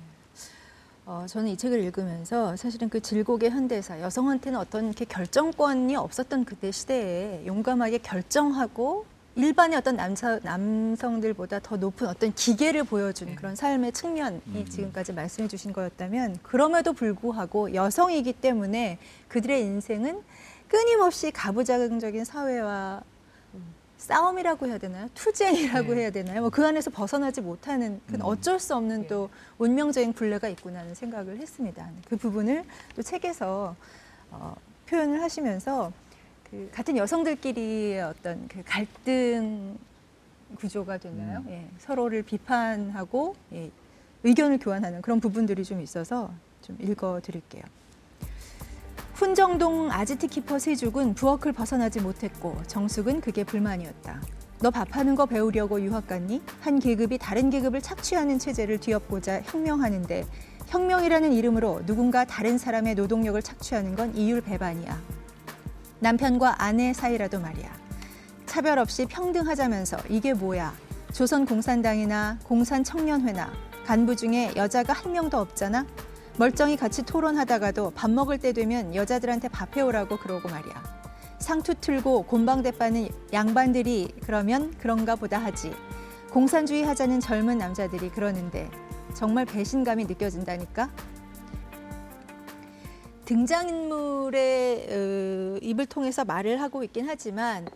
어, 1.07 1.25
저는 1.27 1.49
이 1.49 1.57
책을 1.57 1.83
읽으면서 1.83 2.57
사실은 2.57 2.91
그 2.91 3.01
질곡의 3.01 3.51
현대사, 3.51 4.01
여성한테는 4.01 4.59
어떤 4.59 4.87
이렇게 4.87 5.07
결정권이 5.07 5.97
없었던 5.97 6.45
그때 6.45 6.71
시대에 6.71 7.47
용감하게 7.47 7.99
결정하고 7.99 9.07
일반의 9.37 9.79
어떤 9.79 9.97
남사, 9.97 10.39
남성들보다 10.43 11.59
더 11.61 11.77
높은 11.77 12.07
어떤 12.07 12.33
기계를 12.35 12.85
보여준 12.85 13.29
네. 13.29 13.35
그런 13.35 13.57
삶의 13.57 13.93
측면이 13.93 14.41
음. 14.47 14.67
지금까지 14.69 15.13
말씀해 15.13 15.49
주신 15.49 15.73
거였다면 15.73 16.39
그럼에도 16.43 16.93
불구하고 16.93 17.75
여성이기 17.75 18.35
때문에 18.35 18.99
그들의 19.29 19.63
인생은 19.63 20.23
끊임없이 20.69 21.33
가부장적인 21.33 22.25
사회와 22.25 23.03
싸움이라고 23.99 24.67
해야 24.67 24.79
되나요? 24.79 25.09
투쟁이라고 25.15 25.95
네. 25.95 26.03
해야 26.03 26.11
되나요? 26.11 26.41
뭐 26.43 26.51
그 26.51 26.65
안에서 26.65 26.91
벗어나지 26.91 27.41
못하는 27.41 28.01
그 28.07 28.15
음. 28.15 28.21
어쩔 28.23 28.61
수 28.61 28.77
없는 28.77 29.03
네. 29.03 29.07
또 29.09 29.31
운명적인 29.59 30.13
굴레가 30.13 30.49
있구나는 30.49 30.95
생각을 30.95 31.39
했습니다. 31.39 31.89
그 32.09 32.17
부분을 32.17 32.65
또 32.95 33.03
책에서 33.03 33.75
어, 34.31 34.55
표현을 34.87 35.23
하시면서 35.23 35.91
그 36.55 36.71
같은 36.73 36.97
여성들끼리의 36.97 38.01
어떤 38.03 38.47
그 38.47 38.63
갈등 38.65 39.77
구조가 40.57 40.99
되나요? 40.99 41.41
음. 41.41 41.51
예, 41.51 41.69
서로를 41.79 42.23
비판하고 42.23 43.35
예, 43.53 43.71
의견을 44.23 44.59
교환하는 44.59 45.03
그런 45.03 45.19
부분들이 45.19 45.65
좀 45.65 45.81
있어서 45.81 46.31
좀 46.63 46.77
읽어드릴게요. 46.81 47.63
훈정동 49.15 49.91
아지트 49.91 50.29
키퍼 50.29 50.61
세죽은 50.61 51.15
부엌을 51.15 51.53
벗어나지 51.53 52.01
못했고 52.01 52.57
정숙은 52.69 53.21
그게 53.21 53.43
불만이었다. 53.43 54.21
너 54.61 54.71
밥하는 54.71 55.17
거 55.17 55.27
배우려고 55.27 55.81
유학 55.81 56.07
갔니? 56.07 56.41
한 56.61 56.79
계급이 56.79 57.19
다른 57.19 57.51
계급을 57.51 57.83
착취하는 57.83 58.39
체제를 58.39 58.79
뒤엎고자 58.79 59.43
혁명하는데 59.43 60.25
혁명이라는 60.69 61.33
이름으로 61.33 61.85
누군가 61.85 62.25
다른 62.25 62.59
사람의 62.59 62.95
노동력을 62.95 63.41
착취하는 63.43 63.97
건 63.97 64.17
이율 64.17 64.41
배반이야. 64.41 65.24
남편과 66.05 66.57
아내 66.63 66.93
사이라도 66.93 67.41
말이야. 67.41 67.67
차별 68.45 68.79
없이 68.79 69.07
평등하자면서 69.07 69.97
이게 70.11 70.35
뭐야? 70.35 70.75
조선 71.15 71.47
공산당이나 71.47 72.41
공산 72.45 72.85
청년회나 72.85 73.51
간부 73.87 74.15
중에 74.15 74.53
여자가 74.55 74.93
한 74.93 75.13
명도 75.13 75.39
없잖아? 75.39 75.87
멀쩡히 76.37 76.77
같이 76.77 77.05
토론하다가도 77.05 77.93
밥 77.93 78.11
먹을 78.11 78.37
때 78.37 78.53
되면 78.53 78.95
여자들한테 78.95 79.49
밥 79.49 79.75
해오라고 79.75 80.19
그러고 80.19 80.47
말이야. 80.51 80.75
상투 81.39 81.77
틀고 81.81 82.25
곤방대 82.25 82.73
빠는 82.73 83.09
양반들이 83.33 84.17
그러면 84.27 84.75
그런가 84.79 85.17
보다 85.17 85.39
하지. 85.39 85.73
공산주의 86.31 86.85
하자는 86.85 87.21
젊은 87.21 87.57
남자들이 87.57 88.11
그러는데 88.11 88.71
정말 89.15 89.47
배신감이 89.47 90.05
느껴진다니까? 90.05 90.91
등장인물의 93.25 94.87
어, 94.91 95.59
입을 95.63 95.87
통해서 95.87 96.25
말을 96.25 96.61
하고 96.61 96.83
있긴 96.85 97.07
하지만 97.09 97.67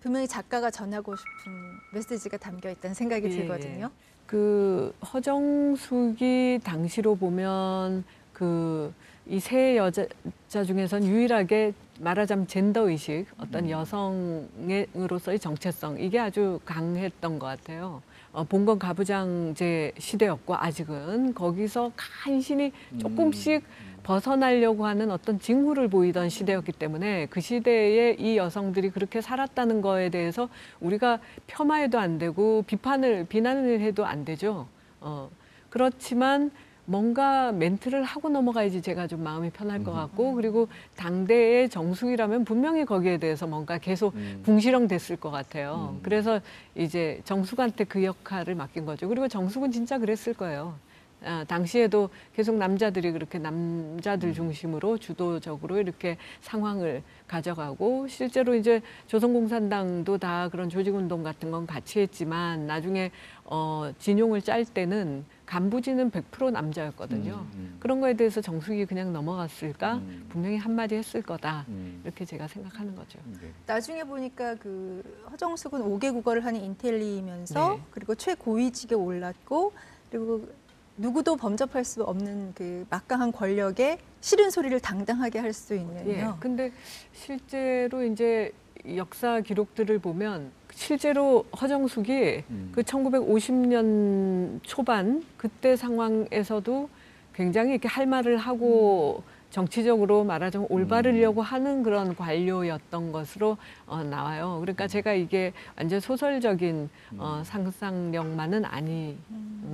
분명히 0.00 0.28
작가가 0.28 0.70
전하고 0.70 1.14
싶은 1.16 1.52
메시지가 1.92 2.36
담겨 2.38 2.70
있다는 2.70 2.94
생각이 2.94 3.26
예, 3.26 3.30
들거든요. 3.30 3.90
그 4.26 4.94
허정숙이 5.12 6.60
당시로 6.64 7.16
보면 7.16 8.04
그 8.32 8.92
이 9.28 9.40
세 9.40 9.76
여자 9.76 10.06
중에선 10.48 11.04
유일하게 11.04 11.72
말하자면 11.98 12.46
젠더 12.46 12.88
의식, 12.88 13.26
어떤 13.38 13.64
음. 13.64 13.70
여성으로서의 13.70 15.40
정체성 15.40 15.98
이게 15.98 16.20
아주 16.20 16.60
강했던 16.64 17.40
것 17.40 17.46
같아요. 17.46 18.02
어, 18.32 18.44
본건 18.44 18.78
가부장제 18.78 19.94
시대였고 19.98 20.54
아직은 20.54 21.34
거기서 21.34 21.90
간신히 21.96 22.70
조금씩 23.00 23.64
벗어나려고 24.06 24.86
하는 24.86 25.10
어떤 25.10 25.40
징후를 25.40 25.88
보이던 25.88 26.28
시대였기 26.28 26.70
때문에 26.70 27.26
그 27.26 27.40
시대에 27.40 28.12
이 28.12 28.36
여성들이 28.36 28.90
그렇게 28.90 29.20
살았다는 29.20 29.80
거에 29.80 30.10
대해서 30.10 30.48
우리가 30.78 31.18
폄하해도 31.48 31.98
안 31.98 32.16
되고 32.18 32.62
비판을 32.68 33.26
비난을 33.28 33.80
해도 33.80 34.06
안 34.06 34.24
되죠. 34.24 34.68
어, 35.00 35.28
그렇지만 35.70 36.52
뭔가 36.84 37.50
멘트를 37.50 38.04
하고 38.04 38.28
넘어가야지 38.28 38.80
제가 38.80 39.08
좀 39.08 39.24
마음이 39.24 39.50
편할 39.50 39.82
것 39.82 39.90
같고 39.90 40.34
그리고 40.34 40.68
당대의 40.94 41.68
정숙이라면 41.68 42.44
분명히 42.44 42.84
거기에 42.84 43.18
대해서 43.18 43.48
뭔가 43.48 43.78
계속 43.78 44.14
음. 44.14 44.40
궁시렁 44.44 44.86
됐을 44.86 45.16
것 45.16 45.32
같아요. 45.32 45.96
음. 45.96 46.00
그래서 46.04 46.40
이제 46.76 47.20
정숙한테 47.24 47.82
그 47.82 48.04
역할을 48.04 48.54
맡긴 48.54 48.86
거죠. 48.86 49.08
그리고 49.08 49.26
정숙은 49.26 49.72
진짜 49.72 49.98
그랬을 49.98 50.32
거예요. 50.32 50.74
아, 51.24 51.44
당시에도 51.48 52.10
계속 52.34 52.56
남자들이 52.56 53.10
그렇게 53.12 53.38
남자들 53.38 54.34
중심으로 54.34 54.98
주도적으로 54.98 55.78
이렇게 55.78 56.18
상황을 56.42 57.02
가져가고 57.26 58.06
실제로 58.08 58.54
이제 58.54 58.82
조선공산당도 59.06 60.18
다 60.18 60.48
그런 60.50 60.68
조직운동 60.68 61.22
같은 61.22 61.50
건 61.50 61.66
같이 61.66 62.00
했지만 62.00 62.66
나중에 62.66 63.10
어, 63.44 63.90
진용을 63.98 64.42
짤 64.42 64.64
때는 64.64 65.24
간부진은 65.46 66.10
100% 66.10 66.50
남자였거든요. 66.50 67.34
음, 67.34 67.50
음. 67.54 67.76
그런 67.78 68.00
거에 68.00 68.14
대해서 68.14 68.40
정숙이 68.40 68.84
그냥 68.86 69.12
넘어갔을까? 69.12 69.94
음. 69.96 70.26
분명히 70.28 70.56
한마디 70.56 70.96
했을 70.96 71.22
거다. 71.22 71.64
음. 71.68 72.00
이렇게 72.04 72.24
제가 72.24 72.48
생각하는 72.48 72.94
거죠. 72.96 73.18
네. 73.40 73.52
나중에 73.64 74.02
보니까 74.02 74.56
그 74.56 75.02
허정숙은 75.30 75.80
5개 75.82 76.12
국어를 76.12 76.44
하는 76.44 76.60
인텔리면서 76.60 77.76
네. 77.76 77.82
그리고 77.92 78.16
최고위직에 78.16 78.96
올랐고 78.96 79.72
그리고 80.10 80.48
누구도 80.96 81.36
범접할 81.36 81.84
수 81.84 82.02
없는 82.02 82.52
그 82.54 82.86
막강한 82.90 83.32
권력에 83.32 83.98
싫은 84.20 84.50
소리를 84.50 84.78
당당하게 84.80 85.38
할수 85.38 85.74
예. 85.74 85.80
있는요. 85.80 86.36
근데 86.40 86.72
실제로 87.12 88.04
이제 88.04 88.52
역사 88.94 89.40
기록들을 89.40 89.98
보면 89.98 90.50
실제로 90.70 91.44
허정숙이 91.60 92.44
음. 92.50 92.72
그 92.72 92.82
1950년 92.82 94.60
초반 94.62 95.24
그때 95.36 95.76
상황에서도 95.76 96.88
굉장히 97.34 97.72
이렇게 97.72 97.88
할 97.88 98.06
말을 98.06 98.36
하고 98.36 99.22
정치적으로 99.50 100.24
말하자면 100.24 100.68
올바르려고 100.70 101.40
하는 101.40 101.82
그런 101.82 102.14
관료였던 102.14 103.12
것으로 103.12 103.56
어, 103.86 104.02
나와요. 104.02 104.58
그러니까 104.60 104.86
제가 104.86 105.14
이게 105.14 105.52
완전 105.76 106.00
소설적인 106.00 106.90
어, 107.16 107.42
상상력만은 107.44 108.64
아닌 108.64 109.18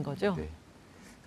거죠. 0.04 0.34
네. 0.36 0.48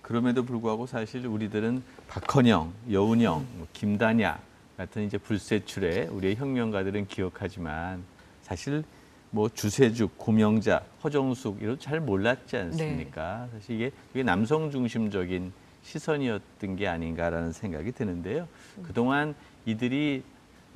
그럼에도 0.06 0.44
불구하고 0.44 0.86
사실 0.86 1.26
우리들은 1.26 1.82
박헌영, 2.06 2.72
여운형, 2.92 3.44
뭐 3.56 3.66
김단야 3.72 4.38
같은 4.76 5.04
이제 5.04 5.18
불세출의 5.18 6.06
우리의 6.12 6.36
혁명가들은 6.36 7.08
기억하지만 7.08 8.04
사실 8.42 8.84
뭐 9.32 9.48
주세죽, 9.48 10.16
고명자, 10.16 10.84
허정숙 11.02 11.60
이런 11.60 11.76
잘 11.80 11.98
몰랐지 11.98 12.56
않습니까? 12.56 13.48
사실 13.52 13.74
이게 13.74 13.90
되게 14.12 14.22
남성 14.22 14.70
중심적인 14.70 15.52
시선이었던 15.82 16.76
게 16.76 16.86
아닌가라는 16.86 17.50
생각이 17.50 17.90
드는데요. 17.90 18.46
그동안 18.84 19.34
이들이 19.64 20.22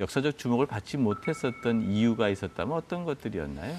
역사적 0.01 0.37
주목을 0.37 0.65
받지 0.65 0.97
못했었던 0.97 1.83
이유가 1.83 2.27
있었다면 2.27 2.75
어떤 2.75 3.05
것들이었나요? 3.05 3.77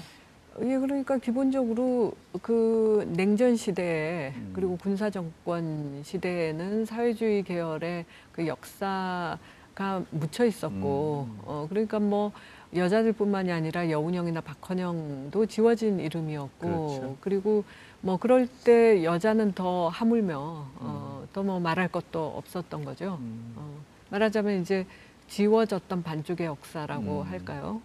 예, 0.61 0.77
그러니까 0.77 1.17
기본적으로 1.17 2.13
그 2.41 3.09
냉전 3.15 3.55
시대에 3.55 4.33
음. 4.35 4.51
그리고 4.53 4.77
군사 4.77 5.09
정권 5.09 6.01
시대에는 6.03 6.85
사회주의 6.85 7.43
계열의 7.43 8.05
그 8.31 8.45
역사가 8.45 10.03
묻혀 10.11 10.45
있었고, 10.45 11.27
음. 11.29 11.39
어 11.45 11.65
그러니까 11.69 11.99
뭐 11.99 12.31
여자들뿐만이 12.75 13.51
아니라 13.51 13.89
여운형이나 13.89 14.41
박헌영도 14.41 15.45
지워진 15.47 15.99
이름이었고, 15.99 16.57
그렇죠. 16.59 17.17
그리고뭐 17.21 18.17
그럴 18.19 18.47
때 18.63 19.03
여자는 19.03 19.53
더 19.53 19.89
하물며 19.89 20.37
어, 20.75 21.27
더뭐 21.33 21.59
말할 21.59 21.87
것도 21.87 22.37
없었던 22.37 22.85
거죠. 22.85 23.17
음. 23.19 23.53
어, 23.55 23.77
말하자면 24.11 24.61
이제 24.61 24.85
지워졌던 25.29 26.03
반쪽의 26.03 26.45
역사라고 26.45 27.21
음. 27.21 27.27
할까요? 27.27 27.81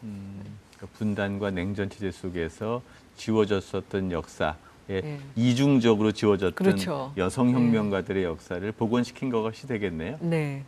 음, 0.79 0.87
그러니까 0.87 0.99
분단과 0.99 1.51
냉전 1.51 1.91
체제 1.91 2.11
속에서 2.11 2.83
지워졌었던 3.17 4.13
역사 4.13 4.57
예. 4.91 5.19
이중적으로 5.37 6.13
지워졌던 6.13 6.55
그렇죠. 6.55 7.13
여성 7.17 7.53
혁명가들의 7.53 8.25
역사를 8.25 8.73
복원시킨 8.73 9.29
것이 9.29 9.67
되겠네요. 9.67 10.17
네. 10.21 10.65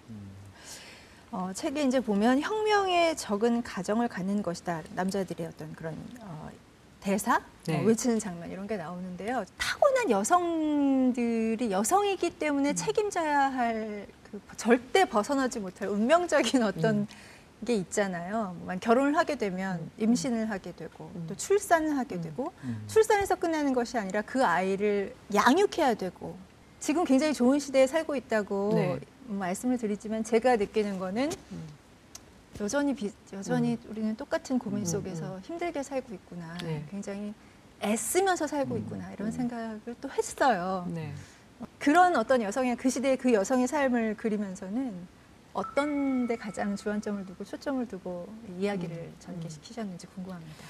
어, 1.31 1.51
책에 1.55 1.85
이제 1.85 2.01
보면 2.01 2.41
혁명에 2.41 3.15
적은 3.15 3.63
가정을 3.63 4.09
갖는 4.09 4.43
것이다. 4.43 4.83
남자들의 4.95 5.47
어떤 5.47 5.73
그런 5.75 5.95
어, 6.21 6.51
대사, 7.01 7.41
네. 7.67 7.79
어, 7.79 7.85
외치는 7.85 8.19
장면 8.19 8.51
이런 8.51 8.67
게 8.67 8.77
나오는데요. 8.77 9.45
타고난 9.57 10.11
여성들이 10.11 11.71
여성이기 11.71 12.31
때문에 12.31 12.75
책임져야 12.75 13.53
할 13.53 14.07
그 14.31 14.41
절대 14.57 15.05
벗어나지 15.05 15.59
못할 15.59 15.89
운명적인 15.89 16.63
어떤 16.63 17.07
게 17.65 17.75
있잖아요. 17.75 18.57
뭐 18.61 18.75
결혼을 18.81 19.17
하게 19.17 19.37
되면 19.37 19.91
임신을 19.99 20.51
하게 20.51 20.73
되고 20.73 21.11
또 21.29 21.35
출산을 21.37 21.97
하게 21.97 22.21
되고 22.21 22.53
출산에서 22.87 23.35
끝나는 23.35 23.75
것이 23.75 23.99
아니라 23.99 24.23
그 24.23 24.45
아이를 24.45 25.15
양육해야 25.35 25.95
되고 25.95 26.37
지금 26.79 27.05
굉장히 27.05 27.35
좋은 27.35 27.59
시대에 27.59 27.87
살고 27.87 28.17
있다고 28.17 28.73
네. 28.75 29.01
말씀을 29.27 29.77
드리지만 29.77 30.25
제가 30.25 30.57
느끼는 30.57 30.99
거는 30.99 31.31
음. 31.53 31.63
여전히 32.61 32.95
비, 32.95 33.13
여전히 33.33 33.79
우리는 33.89 34.17
똑같은 34.17 34.59
고민 34.59 34.85
속에서 34.85 35.39
힘들게 35.41 35.83
살고 35.83 36.15
있구나. 36.15 36.57
네. 36.63 36.85
굉장히 36.91 37.35
애쓰면서 37.83 38.47
살고 38.47 38.77
있구나 38.79 39.13
이런 39.13 39.31
생각을 39.31 39.81
또 40.01 40.11
했어요. 40.11 40.87
네. 40.89 41.13
그런 41.79 42.17
어떤 42.17 42.41
여성의 42.41 42.77
그 42.77 42.89
시대의 42.89 43.19
그 43.19 43.33
여성의 43.33 43.67
삶을 43.67 44.17
그리면서는 44.17 45.20
어떤 45.61 46.27
데 46.27 46.37
가장 46.37 46.75
주안점을 46.75 47.27
두고 47.27 47.45
초점을 47.45 47.87
두고 47.87 48.27
이야기를 48.59 49.13
전개시키셨는지 49.19 50.07
궁금합니다. 50.07 50.65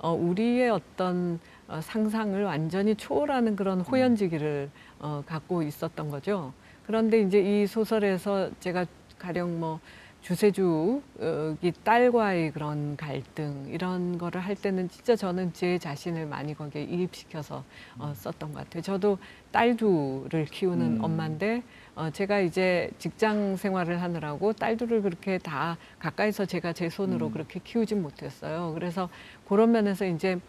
어, 0.00 0.12
우리의 0.12 0.70
어떤 0.70 1.38
어, 1.68 1.80
상상을 1.80 2.42
완전히 2.42 2.96
초월하는 2.96 3.54
그런 3.54 3.80
호연지기를 3.80 4.70
어, 4.98 5.22
갖고 5.24 5.62
있었던 5.62 6.10
거죠. 6.10 6.52
그런데 6.84 7.20
이제 7.20 7.38
이 7.38 7.68
소설에서 7.68 8.50
제가 8.58 8.86
가령 9.20 9.60
뭐 9.60 9.78
주세주이 10.24 11.72
딸과의 11.84 12.52
그런 12.52 12.96
갈등 12.96 13.66
이런 13.68 14.16
거를 14.16 14.40
할 14.40 14.54
때는 14.54 14.88
진짜 14.88 15.14
저는 15.14 15.52
제 15.52 15.78
자신을 15.78 16.24
많이 16.24 16.54
거기에 16.54 16.82
이입시켜서 16.84 17.62
어, 17.98 18.14
썼던 18.16 18.54
것 18.54 18.60
같아요. 18.60 18.82
저도 18.82 19.18
딸두를 19.52 20.46
키우는 20.46 20.96
음. 20.96 21.04
엄마인데 21.04 21.62
어, 21.94 22.08
제가 22.08 22.40
이제 22.40 22.90
직장 22.96 23.56
생활을 23.56 24.00
하느라고 24.00 24.54
딸들을 24.54 25.02
그렇게 25.02 25.36
다 25.36 25.76
가까이서 25.98 26.46
제가 26.46 26.72
제 26.72 26.88
손으로 26.88 27.26
음. 27.26 27.32
그렇게 27.32 27.60
키우진 27.62 28.00
못했어요. 28.00 28.72
그래서 28.72 29.10
그런 29.46 29.72
면에서 29.72 30.06
이제 30.06 30.40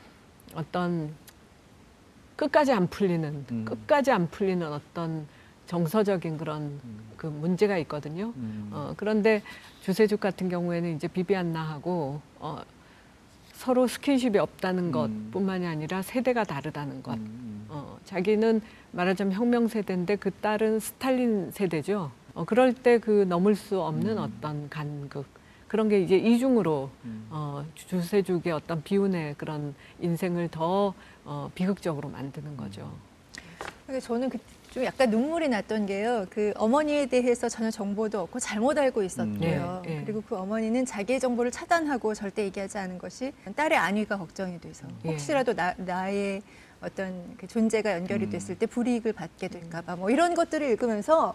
어떤 0.54 1.14
끝까지 2.38 2.72
안 2.72 2.88
풀리는 2.88 3.46
음. 3.52 3.66
끝까지 3.66 4.12
안 4.12 4.30
풀리는 4.30 4.66
어떤 4.72 5.28
정서적인 5.67 6.38
그런 6.38 6.80
그 7.17 7.28
문제가 7.28 7.78
있거든요. 7.80 8.34
음. 8.36 8.69
어, 8.71 8.93
그런데 8.97 9.41
주세죽 9.82 10.19
같은 10.19 10.49
경우에는 10.49 10.95
이제 10.95 11.08
비비안나하고 11.08 12.21
어, 12.39 12.62
서로 13.54 13.88
스킨십이 13.88 14.38
없다는 14.38 14.93
음. 14.93 15.32
것뿐만이 15.32 15.65
아니라 15.65 16.01
세대가 16.01 16.43
다르다는 16.43 17.01
것. 17.01 17.15
음. 17.17 17.65
어, 17.69 17.97
자기는 18.06 18.62
말하자면 18.91 19.34
혁명 19.34 19.67
세대인데 19.67 20.17
그 20.17 20.32
딸은 20.32 20.80
스탈린 20.80 21.51
세대죠. 21.51 22.12
어, 22.34 22.43
그럴 22.43 22.73
때 22.73 22.99
그 22.99 23.25
넘을 23.28 23.56
수 23.56 23.82
없는 23.82 24.17
음. 24.17 24.23
어떤 24.23 24.69
간극 24.69 25.25
그런 25.67 25.89
게 25.89 25.99
이제 26.01 26.15
이중으로 26.15 26.89
음. 27.06 27.28
어, 27.32 27.65
주세죽의 27.75 28.54
어떤 28.54 28.84
비운의 28.84 29.36
그런 29.38 29.73
인생을 29.99 30.49
더 30.49 30.93
어, 31.23 31.49
비극적으로 31.56 32.10
만드는 32.10 32.56
거죠. 32.56 32.91
그러니까 33.86 34.06
저는 34.06 34.30
그 34.30 34.38
좀 34.76 34.84
약간 34.84 35.10
눈물이 35.10 35.48
났던 35.48 35.86
게요. 35.86 36.26
그 36.30 36.52
어머니에 36.58 37.06
대해서 37.06 37.48
전혀 37.48 37.72
정보도 37.72 38.20
없고 38.20 38.42
잘못 38.42 38.78
알고 38.78 39.04
있었고요. 39.04 39.82
네, 39.86 39.90
네. 39.90 40.04
그리고 40.04 40.22
그 40.28 40.36
어머니는 40.36 40.86
자기의 40.86 41.22
정보를 41.22 41.50
차단하고 41.50 42.14
절대 42.14 42.44
얘기하지 42.44 42.80
않은 42.80 42.98
것이 42.98 43.32
딸의 43.56 43.78
안위가 43.78 44.18
걱정이 44.18 44.60
돼서 44.60 44.86
예. 45.06 45.12
혹시라도 45.12 45.54
나, 45.54 45.74
나의 45.78 46.42
어떤 46.82 47.38
그 47.38 47.48
존재가 47.48 47.94
연결이 47.94 48.26
음. 48.26 48.32
됐을 48.32 48.60
때 48.60 48.66
불이익을 48.66 49.14
받게 49.14 49.48
될까봐 49.48 49.96
뭐 49.96 50.10
이런 50.10 50.36
것들을 50.36 50.70
읽으면서 50.72 51.34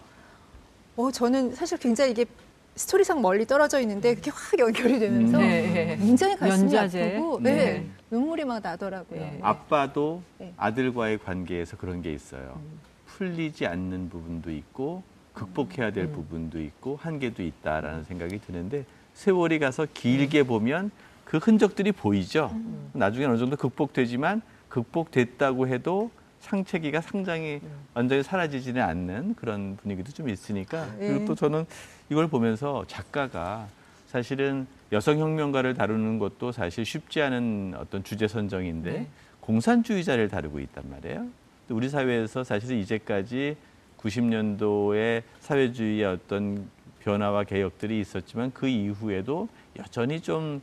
어 0.96 1.10
저는 1.10 1.54
사실 1.54 1.78
굉장히 1.78 2.10
이게 2.10 2.26
스토리상 2.74 3.22
멀리 3.22 3.46
떨어져 3.46 3.80
있는데 3.80 4.12
그렇게 4.12 4.30
확 4.30 4.58
연결이 4.58 4.98
되면서 4.98 5.38
음. 5.38 5.42
네. 5.42 5.96
굉장히 5.98 6.36
가슴이 6.36 6.74
연좌제. 6.74 7.16
아프고 7.16 7.40
네. 7.40 7.54
네. 7.54 7.86
눈물이 8.10 8.44
막 8.44 8.62
나더라고요. 8.62 9.18
네. 9.18 9.38
아빠도 9.40 10.22
네. 10.36 10.52
아들과의 10.58 11.20
관계에서 11.20 11.78
그런 11.78 12.02
게 12.02 12.12
있어요. 12.12 12.60
음. 12.62 12.89
풀리지 13.20 13.66
않는 13.66 14.08
부분도 14.08 14.50
있고 14.50 15.02
극복해야 15.34 15.90
될 15.92 16.04
음. 16.06 16.12
부분도 16.12 16.58
있고 16.58 16.96
한계도 16.96 17.42
있다라는 17.42 18.04
생각이 18.04 18.40
드는데 18.40 18.86
세월이 19.12 19.58
가서 19.58 19.86
길게 19.92 20.44
보면 20.44 20.90
그 21.26 21.36
흔적들이 21.36 21.92
보이죠. 21.92 22.50
음. 22.54 22.90
나중에 22.94 23.26
어느 23.26 23.36
정도 23.36 23.56
극복되지만 23.56 24.40
극복됐다고 24.70 25.68
해도 25.68 26.10
상체기가 26.40 27.02
상당히 27.02 27.60
음. 27.62 27.70
완전히 27.92 28.22
사라지지는 28.22 28.80
않는 28.80 29.34
그런 29.34 29.76
분위기도 29.76 30.12
좀 30.12 30.30
있으니까 30.30 30.86
네. 30.98 31.08
그리고 31.08 31.26
또 31.26 31.34
저는 31.34 31.66
이걸 32.08 32.26
보면서 32.26 32.86
작가가 32.88 33.68
사실은 34.06 34.66
여성 34.92 35.18
혁명가를 35.18 35.74
다루는 35.74 36.18
것도 36.18 36.52
사실 36.52 36.86
쉽지 36.86 37.20
않은 37.20 37.74
어떤 37.76 38.02
주제 38.02 38.26
선정인데 38.26 38.90
네. 38.90 39.06
공산주의자를 39.40 40.28
다루고 40.28 40.58
있단 40.60 40.88
말이에요. 40.88 41.39
또 41.70 41.76
우리 41.76 41.88
사회에서 41.88 42.42
사실 42.42 42.78
이제까지 42.80 43.56
90년도에 43.96 45.22
사회주의의 45.38 46.04
어떤 46.04 46.68
변화와 46.98 47.44
개혁들이 47.44 48.00
있었지만 48.00 48.50
그 48.52 48.66
이후에도 48.66 49.48
여전히 49.78 50.20
좀 50.20 50.60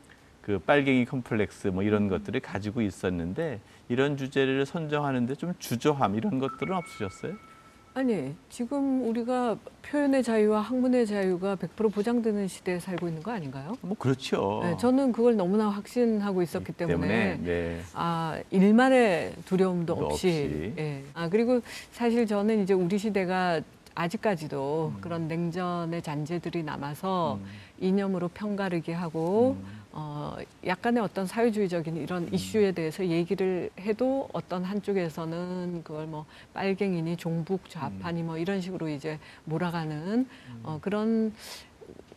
그 0.48 0.60
빨갱이 0.60 1.04
컴플렉스 1.04 1.68
뭐 1.68 1.84
이런 1.84 2.08
것들을 2.08 2.40
가지고 2.40 2.82
있었는데 2.82 3.60
이런 3.90 4.16
주제를 4.16 4.66
선정하는데 4.66 5.36
좀 5.36 5.54
주저함 5.60 6.16
이런 6.16 6.40
것들은 6.40 6.74
없으셨어요? 6.74 7.34
아니 7.98 8.36
지금 8.48 9.08
우리가 9.08 9.58
표현의 9.82 10.22
자유와 10.22 10.62
학문의 10.62 11.08
자유가 11.08 11.56
100% 11.56 11.92
보장되는 11.92 12.48
시대에 12.48 12.80
살고 12.80 13.08
있는 13.08 13.24
거 13.24 13.32
아닌가요? 13.32 13.76
뭐 13.82 13.98
그렇죠. 13.98 14.60
네, 14.62 14.78
저는 14.78 15.12
그걸 15.12 15.36
너무나 15.36 15.70
확신하고 15.70 16.44
있었기 16.44 16.74
때문에, 16.74 17.40
네. 17.42 17.82
아 17.96 18.40
일말의 18.52 19.34
두려움도 19.46 19.96
도 19.96 20.06
없이. 20.06 20.76
예. 20.78 21.04
아 21.16 21.28
그리고 21.28 21.62
사실 21.92 22.28
저는 22.28 22.62
이제 22.62 22.76
우리 22.76 23.00
시대가 23.00 23.62
아직까지도 23.96 24.94
음. 24.96 25.02
그런 25.02 25.28
냉전의 25.28 26.04
잔재들이 26.04 26.62
남아서 26.62 27.40
음. 27.42 27.46
이념으로 27.80 28.28
편가르게 28.28 28.94
하고 28.94 29.58
음. 29.60 29.66
어, 29.92 30.36
약간의 30.66 31.02
어떤 31.02 31.26
사회주의적인 31.26 31.98
이런 31.98 32.32
이슈에 32.32 32.72
대해서 32.72 33.06
얘기를 33.06 33.70
해도 33.80 34.30
어떤 34.34 34.64
한쪽에서는 34.64 35.82
그걸 35.84 36.06
뭐 36.06 36.26
빨갱이니 36.54 37.18
종북 37.18 37.70
좌파니 37.70 38.24
뭐 38.24 38.38
이런 38.38 38.62
식으로 38.62 38.90
이제 38.90 39.20
몰아가는 39.46 40.28
어, 40.64 40.80
그런 40.82 41.34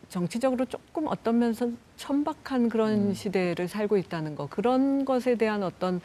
정치적으로 0.08 0.64
조금 0.66 1.06
어떤 1.06 1.38
면에서 1.38 1.70
천박한 1.96 2.68
그런 2.68 3.14
시대를 3.14 3.68
살고 3.68 3.96
있다는 3.96 4.34
거 4.34 4.48
그런 4.48 5.04
것에 5.04 5.36
대한 5.36 5.62
어떤 5.62 6.00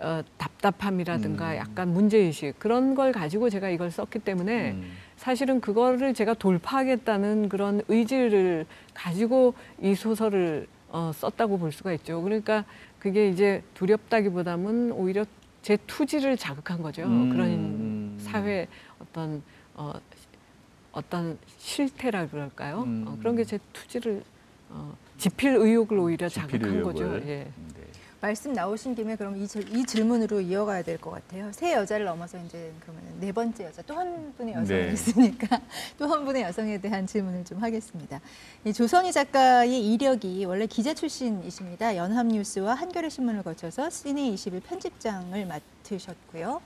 어, 0.00 0.22
답답함이라든가 0.36 1.52
음. 1.52 1.56
약간 1.56 1.92
문제의식 1.92 2.58
그런 2.58 2.94
걸 2.94 3.10
가지고 3.10 3.50
제가 3.50 3.68
이걸 3.70 3.90
썼기 3.90 4.20
때문에 4.20 4.72
음. 4.72 4.92
사실은 5.16 5.60
그거를 5.60 6.14
제가 6.14 6.34
돌파하겠다는 6.34 7.48
그런 7.48 7.82
의지를 7.88 8.66
가지고 8.94 9.54
이 9.82 9.94
소설을 9.94 10.68
어, 10.90 11.12
썼다고 11.14 11.58
볼 11.58 11.72
수가 11.72 11.92
있죠. 11.94 12.22
그러니까 12.22 12.64
그게 12.98 13.28
이제 13.28 13.62
두렵다기보다는 13.74 14.92
오히려 14.92 15.24
제 15.62 15.76
투지를 15.86 16.36
자극한 16.36 16.82
거죠. 16.82 17.02
음. 17.04 17.30
그런 17.30 18.16
사회 18.18 18.66
어떤 18.98 19.42
어, 19.74 19.92
어떤 20.92 21.38
실태라 21.58 22.28
그럴까요? 22.28 22.82
음. 22.84 23.04
어, 23.06 23.16
그런 23.18 23.36
게 23.36 23.44
제 23.44 23.58
투지를 23.72 24.22
어, 24.70 24.96
지필 25.18 25.56
의욕을 25.56 25.98
오히려 25.98 26.28
지필 26.28 26.50
자극한 26.60 26.70
의욕을. 26.76 26.92
거죠. 26.92 27.28
예. 27.28 27.44
네. 27.44 27.50
말씀 28.20 28.52
나오신 28.52 28.96
김에 28.96 29.14
그럼 29.14 29.36
이, 29.36 29.46
질, 29.46 29.68
이 29.76 29.84
질문으로 29.84 30.40
이어가야 30.40 30.82
될 30.82 30.98
것 30.98 31.10
같아요. 31.12 31.52
세 31.52 31.72
여자를 31.72 32.04
넘어서 32.06 32.36
이제 32.44 32.72
그러면 32.80 33.02
네 33.20 33.30
번째 33.30 33.66
여자 33.66 33.80
또 33.82 33.94
한 33.94 34.34
분의 34.36 34.54
여성이 34.54 34.80
네. 34.86 34.92
있으니까 34.92 35.60
또 35.96 36.06
한 36.06 36.24
분의 36.24 36.42
여성에 36.42 36.78
대한 36.78 37.06
질문을 37.06 37.44
좀 37.44 37.62
하겠습니다. 37.62 38.20
이 38.64 38.72
조선희 38.72 39.12
작가의 39.12 39.92
이력이 39.94 40.44
원래 40.46 40.66
기자 40.66 40.94
출신이십니다. 40.94 41.94
연합뉴스와 41.96 42.74
한겨레 42.74 43.08
신문을 43.08 43.44
거쳐서 43.44 43.88
시내 43.88 44.26
21 44.30 44.60
편집장을 44.62 45.46
맡으셨고요. 45.46 46.60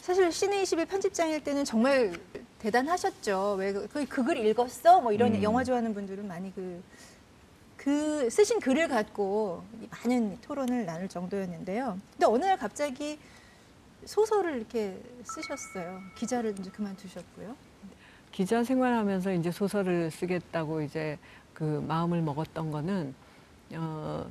사실 0.00 0.32
시내 0.32 0.62
21 0.62 0.86
편집장일 0.86 1.44
때는 1.44 1.66
정말 1.66 2.18
대단하셨죠. 2.60 3.56
왜그 3.58 4.06
그글 4.08 4.46
읽었어? 4.46 5.02
뭐 5.02 5.12
이런 5.12 5.34
음. 5.34 5.42
영화 5.42 5.62
좋아하는 5.62 5.92
분들은 5.92 6.26
많이 6.26 6.54
그 6.54 6.82
그 7.86 8.28
쓰신 8.28 8.58
글을 8.58 8.88
갖고 8.88 9.62
많은 9.92 10.40
토론을 10.40 10.86
나눌 10.86 11.06
정도였는데요. 11.08 11.96
근데 12.14 12.26
어느 12.26 12.44
날 12.44 12.58
갑자기 12.58 13.16
소설을 14.04 14.56
이렇게 14.56 15.00
쓰셨어요. 15.22 16.00
기자를 16.16 16.52
이제 16.58 16.68
그만두셨고요. 16.68 17.54
기자 18.32 18.64
생활하면서 18.64 19.34
이제 19.34 19.52
소설을 19.52 20.10
쓰겠다고 20.10 20.82
이제 20.82 21.16
그 21.54 21.62
마음을 21.86 22.22
먹었던 22.22 22.72
거는 22.72 23.14
어 23.74 24.28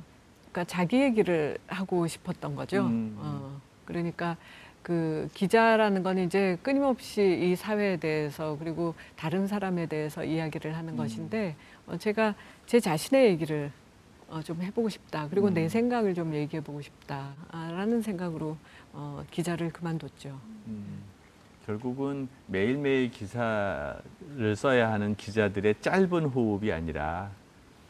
그러니까 0.52 0.64
자기 0.64 1.00
얘기를 1.00 1.56
하고 1.66 2.06
싶었던 2.06 2.56
거죠. 2.56 2.82
음. 2.82 3.16
어 3.18 3.58
그러니까 3.86 4.36
그 4.82 5.28
기자라는 5.34 6.02
건 6.02 6.18
이제 6.18 6.58
끊임없이 6.62 7.22
이 7.42 7.56
사회에 7.56 7.96
대해서 7.96 8.56
그리고 8.60 8.94
다른 9.16 9.46
사람에 9.46 9.86
대해서 9.86 10.24
이야기를 10.24 10.76
하는 10.76 10.92
음. 10.92 10.96
것인데 10.98 11.56
어 11.56 11.75
제가 11.98 12.34
제 12.66 12.80
자신의 12.80 13.26
얘기를 13.30 13.70
어, 14.28 14.42
좀 14.42 14.60
해보고 14.60 14.88
싶다. 14.88 15.28
그리고 15.28 15.50
내 15.50 15.64
음. 15.64 15.68
생각을 15.68 16.14
좀 16.14 16.34
얘기해보고 16.34 16.82
싶다라는 16.82 18.02
생각으로 18.02 18.56
어, 18.92 19.24
기자를 19.30 19.72
그만뒀죠. 19.72 20.38
음, 20.66 21.02
결국은 21.64 22.28
매일매일 22.46 23.10
기사를 23.10 24.56
써야 24.56 24.92
하는 24.92 25.14
기자들의 25.14 25.76
짧은 25.80 26.24
호흡이 26.26 26.72
아니라 26.72 27.30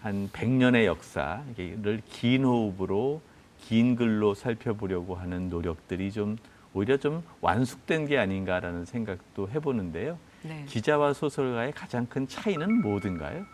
한 0.02 0.28
100년의 0.30 0.84
역사를 0.84 2.02
긴 2.10 2.44
호흡으로 2.44 3.22
긴 3.60 3.96
글로 3.96 4.34
살펴보려고 4.34 5.14
하는 5.14 5.48
노력들이 5.48 6.12
좀 6.12 6.36
오히려 6.74 6.98
좀 6.98 7.22
완숙된 7.40 8.06
게 8.06 8.18
아닌가라는 8.18 8.84
생각도 8.84 9.48
해보는데요. 9.48 10.18
네. 10.42 10.64
기자와 10.68 11.14
소설가의 11.14 11.72
가장 11.72 12.06
큰 12.06 12.28
차이는 12.28 12.82
뭐든가요? 12.82 13.44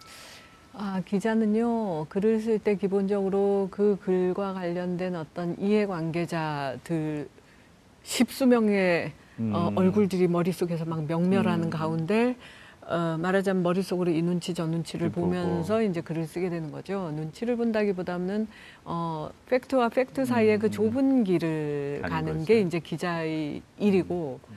아, 0.75 1.03
기자는요, 1.05 2.07
글을 2.09 2.41
쓸 2.41 2.59
때 2.59 2.77
기본적으로 2.77 3.69
그 3.71 3.99
글과 4.03 4.55
관련된 4.55 5.17
어떤 5.17 5.59
이해관계자들 5.59 7.29
십수 8.03 8.47
명의 8.47 9.13
어, 9.39 9.69
음. 9.71 9.77
얼굴들이 9.77 10.29
머릿속에서 10.29 10.85
막 10.85 11.05
명멸하는 11.05 11.65
음. 11.67 11.71
가운데 11.71 12.37
어, 12.87 13.17
말하자면 13.21 13.63
머릿속으로 13.63 14.11
이 14.11 14.23
눈치 14.23 14.55
저 14.55 14.67
눈치를 14.67 15.11
보고. 15.11 15.27
보면서 15.27 15.83
이제 15.83 16.01
글을 16.01 16.27
쓰게 16.27 16.49
되는 16.49 16.73
거죠. 16.73 17.13
눈치를 17.15 17.57
본다기보다는 17.57 18.49
어, 18.85 19.31
팩트와 19.49 19.91
팩트 19.91 20.25
사이에 20.25 20.59
그 20.59 20.67
음. 20.67 20.71
좁은 20.71 21.25
길을 21.25 22.03
가는. 22.03 22.45
게 22.45 22.61
이제 22.61 22.81
기자의 22.81 23.63
일이고 23.79 24.41
음. 24.49 24.55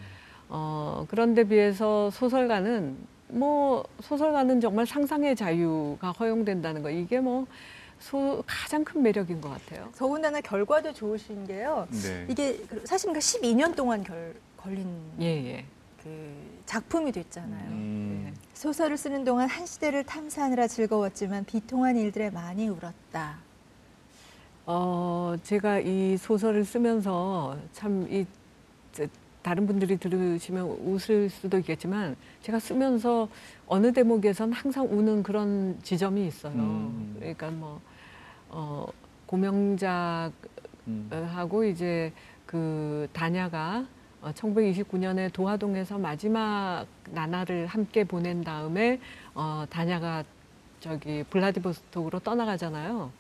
어, 0.50 1.06
그런데 1.10 1.44
비해서 1.44 2.10
소설가는 2.10 2.96
뭐 3.28 3.84
소설가는 4.02 4.62
정말 4.62 4.86
상상의 4.86 5.36
자유가 5.36 6.12
허용된다는 6.12 6.82
거 6.84 6.90
이게 6.90 7.20
뭐 7.20 7.46
소, 8.00 8.44
가장 8.46 8.84
큰 8.84 9.02
매력인 9.02 9.42
것 9.42 9.50
같아요. 9.50 9.90
더군다나 9.98 10.42
결과도 10.42 10.94
좋으신 10.94 11.48
게요. 11.48 11.88
네. 11.90 12.26
이게 12.30 12.58
그 12.70 12.82
사실 12.86 13.12
그 13.12 13.20
12년 13.20 13.76
동안 13.76 14.04
결, 14.04 14.36
걸린 14.58 14.88
예, 15.20 15.26
예. 15.26 15.66
그 16.04 16.36
작품이 16.66 17.12
됐잖아요. 17.12 17.70
음. 17.70 18.36
소설을 18.54 18.98
쓰는 18.98 19.24
동안 19.24 19.50
한 19.50 19.66
시대를 19.66 20.04
탐사하느라 20.04 20.68
즐거웠지만 20.68 21.46
비통한 21.46 21.96
일들에 21.98 22.30
많이 22.30 22.68
울었다. 22.68 23.40
어, 24.68 25.36
제가 25.44 25.80
이 25.80 26.18
소설을 26.18 26.66
쓰면서 26.66 27.58
참이 27.74 28.26
다른 29.46 29.68
분들이 29.68 29.96
들으시면 29.98 30.66
웃을 30.84 31.30
수도 31.30 31.60
있겠지만 31.60 32.16
제가 32.42 32.58
쓰면서 32.58 33.30
어느 33.68 33.94
대목에선 33.94 34.52
항상 34.52 34.88
우는 34.90 35.22
그런 35.22 35.78
지점이 35.84 36.26
있어요. 36.26 36.56
음. 36.56 37.16
그러니까 37.20 37.52
뭐 37.52 37.80
어, 38.50 38.88
고명작하고 39.28 40.32
음. 40.88 41.66
이제 41.66 42.12
그 42.48 43.08
다냐가 43.14 43.86
어, 44.24 44.32
1929년에 44.32 45.32
도하동에서 45.32 46.00
마지막 46.00 46.88
나날을 47.12 47.68
함께 47.68 48.04
보낸 48.04 48.44
다음에 48.44 49.00
어, 49.36 49.64
다냐가 49.70 50.24
저기 50.80 51.24
블라디보스톡으로 51.30 52.18
떠나가잖아요. 52.22 53.12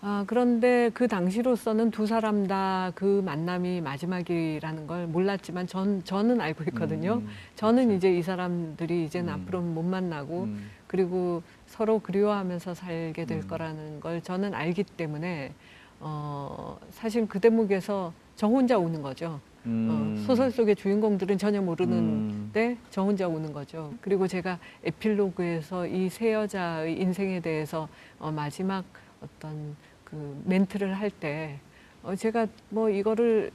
아, 0.00 0.22
그런데 0.28 0.90
그 0.94 1.08
당시로서는 1.08 1.90
두 1.90 2.06
사람 2.06 2.46
다 2.46 2.92
그 2.94 3.20
만남이 3.24 3.80
마지막이라는 3.80 4.86
걸 4.86 5.06
몰랐지만 5.08 5.66
전, 5.66 6.02
저는 6.04 6.40
알고 6.40 6.64
있거든요. 6.68 7.14
음. 7.16 7.28
저는 7.56 7.90
이제 7.96 8.16
이 8.16 8.22
사람들이 8.22 9.04
이제는 9.04 9.32
음. 9.32 9.40
앞으로는 9.42 9.74
못 9.74 9.82
만나고 9.82 10.44
음. 10.44 10.70
그리고 10.86 11.42
서로 11.66 11.98
그리워하면서 11.98 12.74
살게 12.74 13.24
될 13.26 13.38
음. 13.38 13.48
거라는 13.48 14.00
걸 14.00 14.22
저는 14.22 14.54
알기 14.54 14.84
때문에 14.84 15.52
어, 16.00 16.78
사실 16.90 17.26
그 17.28 17.40
대목에서 17.40 18.12
저 18.36 18.46
혼자 18.46 18.78
우는 18.78 19.02
거죠. 19.02 19.40
음. 19.66 20.16
어, 20.20 20.26
소설 20.26 20.50
속의 20.52 20.76
주인공들은 20.76 21.38
전혀 21.38 21.60
모르는 21.60 21.92
음. 21.98 22.50
때저 22.52 23.02
혼자 23.02 23.26
우는 23.28 23.52
거죠. 23.52 23.92
그리고 24.00 24.26
제가 24.28 24.58
에필로그에서 24.84 25.86
이 25.88 26.08
세 26.08 26.32
여자의 26.32 26.98
인생에 27.00 27.40
대해서 27.40 27.88
어, 28.18 28.30
마지막 28.30 28.84
어떤 29.22 29.76
그 30.10 30.42
멘트를 30.46 30.94
할 30.94 31.10
때 31.10 31.58
어, 32.02 32.14
제가 32.14 32.46
뭐 32.70 32.88
이거를 32.88 33.50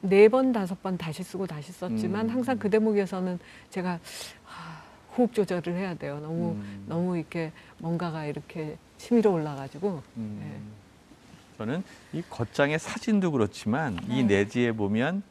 네 0.00 0.28
번 0.28 0.52
다섯 0.52 0.80
번 0.82 0.96
다시 0.98 1.22
쓰고 1.22 1.46
다시 1.46 1.72
썼지만 1.72 2.26
음. 2.28 2.34
항상 2.34 2.58
그 2.58 2.68
대목에서는 2.70 3.38
제가 3.70 3.98
하, 4.44 4.82
호흡 5.16 5.32
조절을 5.34 5.74
해야 5.74 5.94
돼요. 5.94 6.20
너무 6.20 6.52
음. 6.52 6.84
너무 6.86 7.16
이렇게 7.16 7.50
뭔가가 7.78 8.24
이렇게 8.26 8.76
치밀어 8.98 9.30
올라가지고 9.32 10.02
음. 10.16 10.38
네. 10.40 10.60
저는 11.58 11.82
이 12.12 12.22
겉장의 12.28 12.78
사진도 12.78 13.32
그렇지만 13.32 13.98
이 14.08 14.22
네. 14.22 14.38
내지에 14.44 14.70
보면 14.72 15.22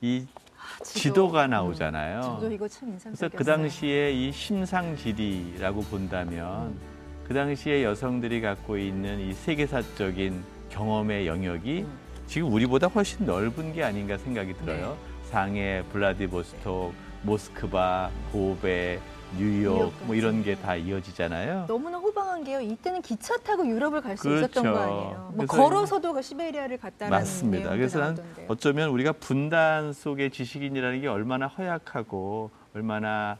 이 0.00 0.26
아, 0.56 0.84
지도가 0.84 1.46
음. 1.46 1.50
나오잖아요. 1.50 2.22
저도 2.22 2.52
이거 2.52 2.68
참 2.68 2.90
그래서 2.90 3.08
인상적이었어요. 3.08 3.38
그 3.38 3.44
당시에 3.44 4.12
이 4.12 4.30
심상지리라고 4.30 5.80
본다면 5.82 6.78
그 7.26 7.32
당시에 7.34 7.84
여성들이 7.84 8.40
갖고 8.40 8.76
있는 8.76 9.18
이 9.20 9.32
세계사적인 9.32 10.42
경험의 10.70 11.26
영역이 11.26 11.82
음. 11.82 11.98
지금 12.26 12.52
우리보다 12.52 12.86
훨씬 12.88 13.24
넓은 13.26 13.72
게 13.72 13.82
아닌가 13.82 14.16
생각이 14.18 14.54
들어요. 14.54 14.90
네. 14.90 15.30
상해, 15.30 15.82
블라디보스톡, 15.92 16.92
모스크바, 17.22 18.10
고베, 18.30 19.00
뉴욕 19.38 19.74
뉴욕까지. 19.76 20.04
뭐 20.04 20.14
이런 20.14 20.42
게 20.44 20.54
다 20.54 20.76
이어지잖아요. 20.76 21.64
너무나 21.66 21.98
호방한 21.98 22.44
게요. 22.44 22.60
이때는 22.60 23.02
기차 23.02 23.36
타고 23.38 23.66
유럽을 23.66 24.00
갈수 24.00 24.22
그렇죠. 24.24 24.44
있었던 24.60 24.72
거 24.72 24.78
아니에요. 24.78 25.32
뭐 25.34 25.46
걸어서도 25.46 26.12
그 26.12 26.22
시베리아를 26.22 26.78
갔다라는 26.78 27.18
맞습니다. 27.18 27.70
그래서 27.70 27.98
난. 27.98 28.16
어쩌면 28.48 28.90
우리가 28.90 29.12
분단 29.12 29.92
속의 29.92 30.30
지식인이라는 30.30 31.00
게 31.00 31.08
얼마나 31.08 31.46
허약하고 31.46 32.50
얼마나 32.74 33.38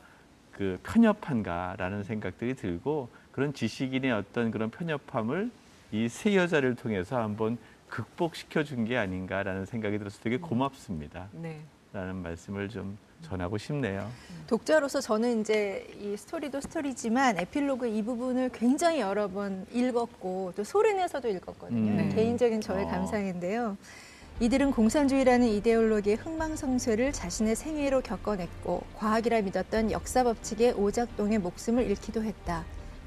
그 0.52 0.78
편협한가라는 0.82 2.02
생각들이 2.04 2.54
들고 2.54 3.08
그런 3.34 3.52
지식인의 3.52 4.12
어떤 4.12 4.50
그런 4.52 4.70
편협함을 4.70 5.50
이 5.92 6.08
세 6.08 6.34
여자를 6.36 6.76
통해서 6.76 7.20
한번 7.20 7.58
극복시켜 7.88 8.62
준 8.64 8.84
게 8.84 8.96
아닌가라는 8.96 9.66
생각이 9.66 9.98
들어서 9.98 10.20
되게 10.22 10.36
고맙습니다. 10.38 11.28
네. 11.32 11.60
라는 11.92 12.16
말씀을 12.16 12.68
좀 12.68 12.96
전하고 13.22 13.58
싶네요. 13.58 14.08
독자로서 14.46 15.00
저는 15.00 15.40
이제 15.40 15.86
이 16.00 16.16
스토리도 16.16 16.60
스토리지만 16.60 17.38
에필로그 17.38 17.86
이 17.88 18.02
부분을 18.02 18.50
굉장히 18.52 19.00
여러 19.00 19.28
번 19.28 19.66
읽었고 19.72 20.52
또 20.56 20.64
소련에서도 20.64 21.28
읽었거든요. 21.28 21.90
음. 21.90 21.96
네. 21.96 22.08
개인적인 22.14 22.60
저의 22.60 22.84
어. 22.84 22.88
감상인데요. 22.88 23.76
이들은 24.40 24.72
공산주의라는 24.72 25.46
이데올로기의 25.48 26.16
흥망성쇠를 26.16 27.12
자신의 27.12 27.54
생애로 27.56 28.00
겪어냈고 28.02 28.82
과학이라 28.96 29.42
믿었던 29.42 29.90
역사 29.92 30.24
법칙의 30.24 30.72
오작동에 30.72 31.38
목숨을 31.38 31.84
잃기도 31.88 32.22
했다. 32.24 32.64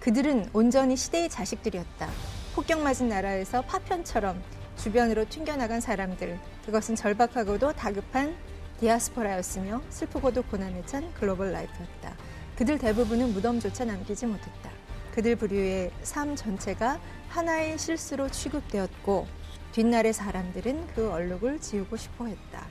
그들은 0.08 0.50
온전히 0.54 0.96
시대의 0.96 1.28
자식들이었다. 1.28 2.08
폭격 2.56 2.80
맞은 2.80 3.10
나라에서 3.10 3.62
파편처럼 3.64 4.42
주변으로 4.78 5.28
튕겨나간 5.28 5.82
사람들. 5.82 6.40
그것은 6.66 6.96
절박하고도 6.96 7.74
다급한 7.74 8.34
디아스포라였으며 8.80 9.82
슬프고도 9.90 10.44
고난에 10.44 10.82
찬 10.86 11.14
글로벌 11.14 11.52
라이프였다. 11.52 12.16
그들 12.56 12.78
대부분은 12.78 13.34
무덤조차 13.34 13.84
남기지 13.84 14.28
못했다. 14.28 14.72
그들 15.14 15.36
부류의 15.36 15.92
삶 16.04 16.38
전체가 16.38 17.02
하나의 17.28 17.78
실수로 17.78 18.30
취급되었고 18.30 19.28
뒷날의 19.74 20.14
사람들은 20.14 20.88
그 20.96 21.12
얼룩을 21.12 21.60
지우고 21.60 21.98
싶어 21.98 22.28
했다. 22.28 22.66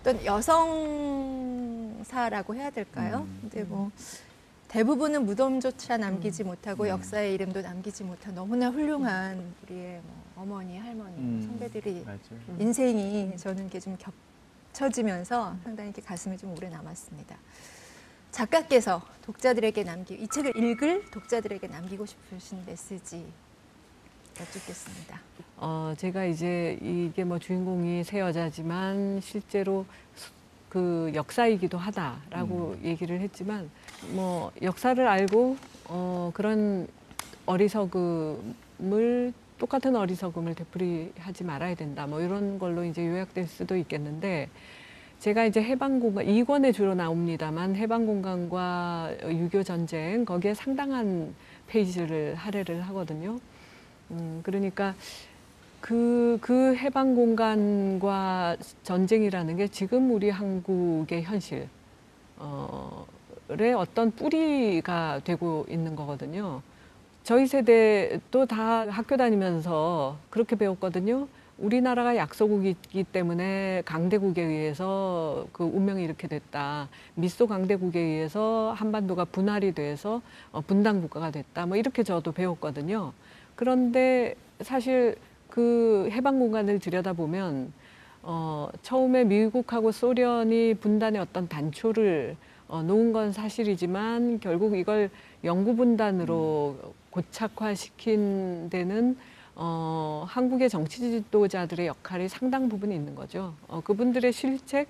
어떤 0.00 0.24
여성사라고 2.04 2.54
해야 2.54 2.70
될까요? 2.70 3.26
음. 3.28 3.38
근데 3.42 3.62
뭐 3.64 3.90
대부분은 4.68 5.24
무덤조차 5.26 5.96
남기지 5.96 6.42
음. 6.42 6.48
못하고 6.48 6.84
음. 6.84 6.88
역사의 6.88 7.34
이름도 7.34 7.62
남기지 7.62 8.04
못한 8.04 8.34
너무나 8.34 8.68
훌륭한 8.70 9.54
우리의 9.62 10.00
뭐 10.04 10.24
어머니, 10.42 10.76
할머니, 10.78 11.16
음. 11.18 11.42
선배들이 11.46 12.02
맞아요. 12.04 12.20
인생이 12.58 13.36
저는 13.36 13.62
이렇게 13.64 13.80
좀 13.80 13.96
겹쳐지면서 14.72 15.56
상당히 15.62 15.90
이렇게 15.90 16.02
가슴에 16.02 16.36
좀 16.36 16.50
오래 16.56 16.68
남았습니다. 16.68 17.36
작가께서 18.32 19.00
독자들에게 19.22 19.82
남기 19.84 20.14
이 20.14 20.28
책을 20.28 20.56
읽을 20.56 21.10
독자들에게 21.10 21.68
남기고 21.68 22.04
싶으신 22.04 22.62
메시지 22.66 23.24
여쭙겠습니다. 24.38 25.18
어, 25.56 25.94
제가 25.96 26.26
이제 26.26 26.76
이게 26.82 27.24
뭐 27.24 27.38
주인공이 27.38 28.04
새 28.04 28.20
여자지만 28.20 29.20
실제로 29.22 29.86
수- 30.14 30.30
그 30.68 31.10
역사이기도 31.14 31.78
하다라고 31.78 32.76
얘기를 32.82 33.18
했지만 33.20 33.70
뭐 34.12 34.52
역사를 34.62 35.06
알고 35.06 35.56
어, 35.88 36.30
그런 36.34 36.88
어리석음을 37.46 39.32
똑같은 39.58 39.96
어리석음을 39.96 40.54
되풀이하지 40.54 41.44
말아야 41.44 41.74
된다. 41.74 42.06
뭐 42.06 42.20
이런 42.20 42.58
걸로 42.58 42.84
이제 42.84 43.06
요약될 43.06 43.46
수도 43.46 43.76
있겠는데 43.76 44.48
제가 45.18 45.44
이제 45.46 45.62
해방공간 45.62 46.28
이권에 46.28 46.72
주로 46.72 46.94
나옵니다만 46.94 47.74
해방공간과 47.76 49.14
유교 49.28 49.62
전쟁 49.62 50.24
거기에 50.24 50.54
상당한 50.54 51.34
페이지를 51.68 52.34
할애를 52.34 52.82
하거든요. 52.82 53.38
음, 54.10 54.40
그러니까 54.42 54.94
그, 55.80 56.38
그 56.40 56.74
해방 56.74 57.14
공간과 57.14 58.56
전쟁이라는 58.82 59.56
게 59.56 59.68
지금 59.68 60.10
우리 60.10 60.30
한국의 60.30 61.22
현실, 61.22 61.68
어, 62.38 63.06
의 63.48 63.74
어떤 63.74 64.10
뿌리가 64.10 65.20
되고 65.22 65.66
있는 65.68 65.94
거거든요. 65.94 66.62
저희 67.22 67.46
세대도 67.46 68.46
다 68.46 68.86
학교 68.88 69.16
다니면서 69.16 70.16
그렇게 70.30 70.56
배웠거든요. 70.56 71.28
우리나라가 71.58 72.16
약소국이기 72.16 73.04
때문에 73.04 73.82
강대국에 73.84 74.42
의해서 74.42 75.46
그 75.52 75.64
운명이 75.64 76.02
이렇게 76.02 76.28
됐다. 76.28 76.88
미소 77.14 77.46
강대국에 77.46 77.98
의해서 77.98 78.74
한반도가 78.76 79.24
분할이 79.26 79.72
돼서 79.72 80.20
어, 80.52 80.60
분단 80.60 81.00
국가가 81.00 81.30
됐다. 81.30 81.66
뭐 81.66 81.76
이렇게 81.76 82.02
저도 82.02 82.32
배웠거든요. 82.32 83.12
그런데 83.54 84.34
사실 84.60 85.16
그 85.48 86.08
해방 86.10 86.38
공간을 86.38 86.78
들여다보면 86.80 87.72
어, 88.22 88.68
처음에 88.82 89.24
미국하고 89.24 89.92
소련이 89.92 90.74
분단의 90.74 91.20
어떤 91.20 91.48
단초를 91.48 92.36
어, 92.68 92.82
놓은 92.82 93.12
건 93.12 93.32
사실이지만 93.32 94.40
결국 94.40 94.76
이걸 94.76 95.10
영구 95.44 95.76
분단으로 95.76 96.94
고착화시킨 97.10 98.68
데는 98.70 99.16
어, 99.54 100.24
한국의 100.28 100.68
정치 100.68 100.98
지도자들의 100.98 101.86
역할이 101.86 102.28
상당 102.28 102.68
부분 102.68 102.92
있는 102.92 103.14
거죠. 103.14 103.54
어, 103.68 103.80
그분들의 103.80 104.32
실책 104.32 104.88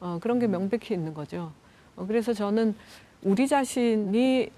어, 0.00 0.18
그런 0.20 0.38
게 0.38 0.46
명백히 0.46 0.94
있는 0.94 1.14
거죠. 1.14 1.52
어, 1.96 2.04
그래서 2.06 2.32
저는 2.32 2.74
우리 3.22 3.46
자신이 3.46 4.50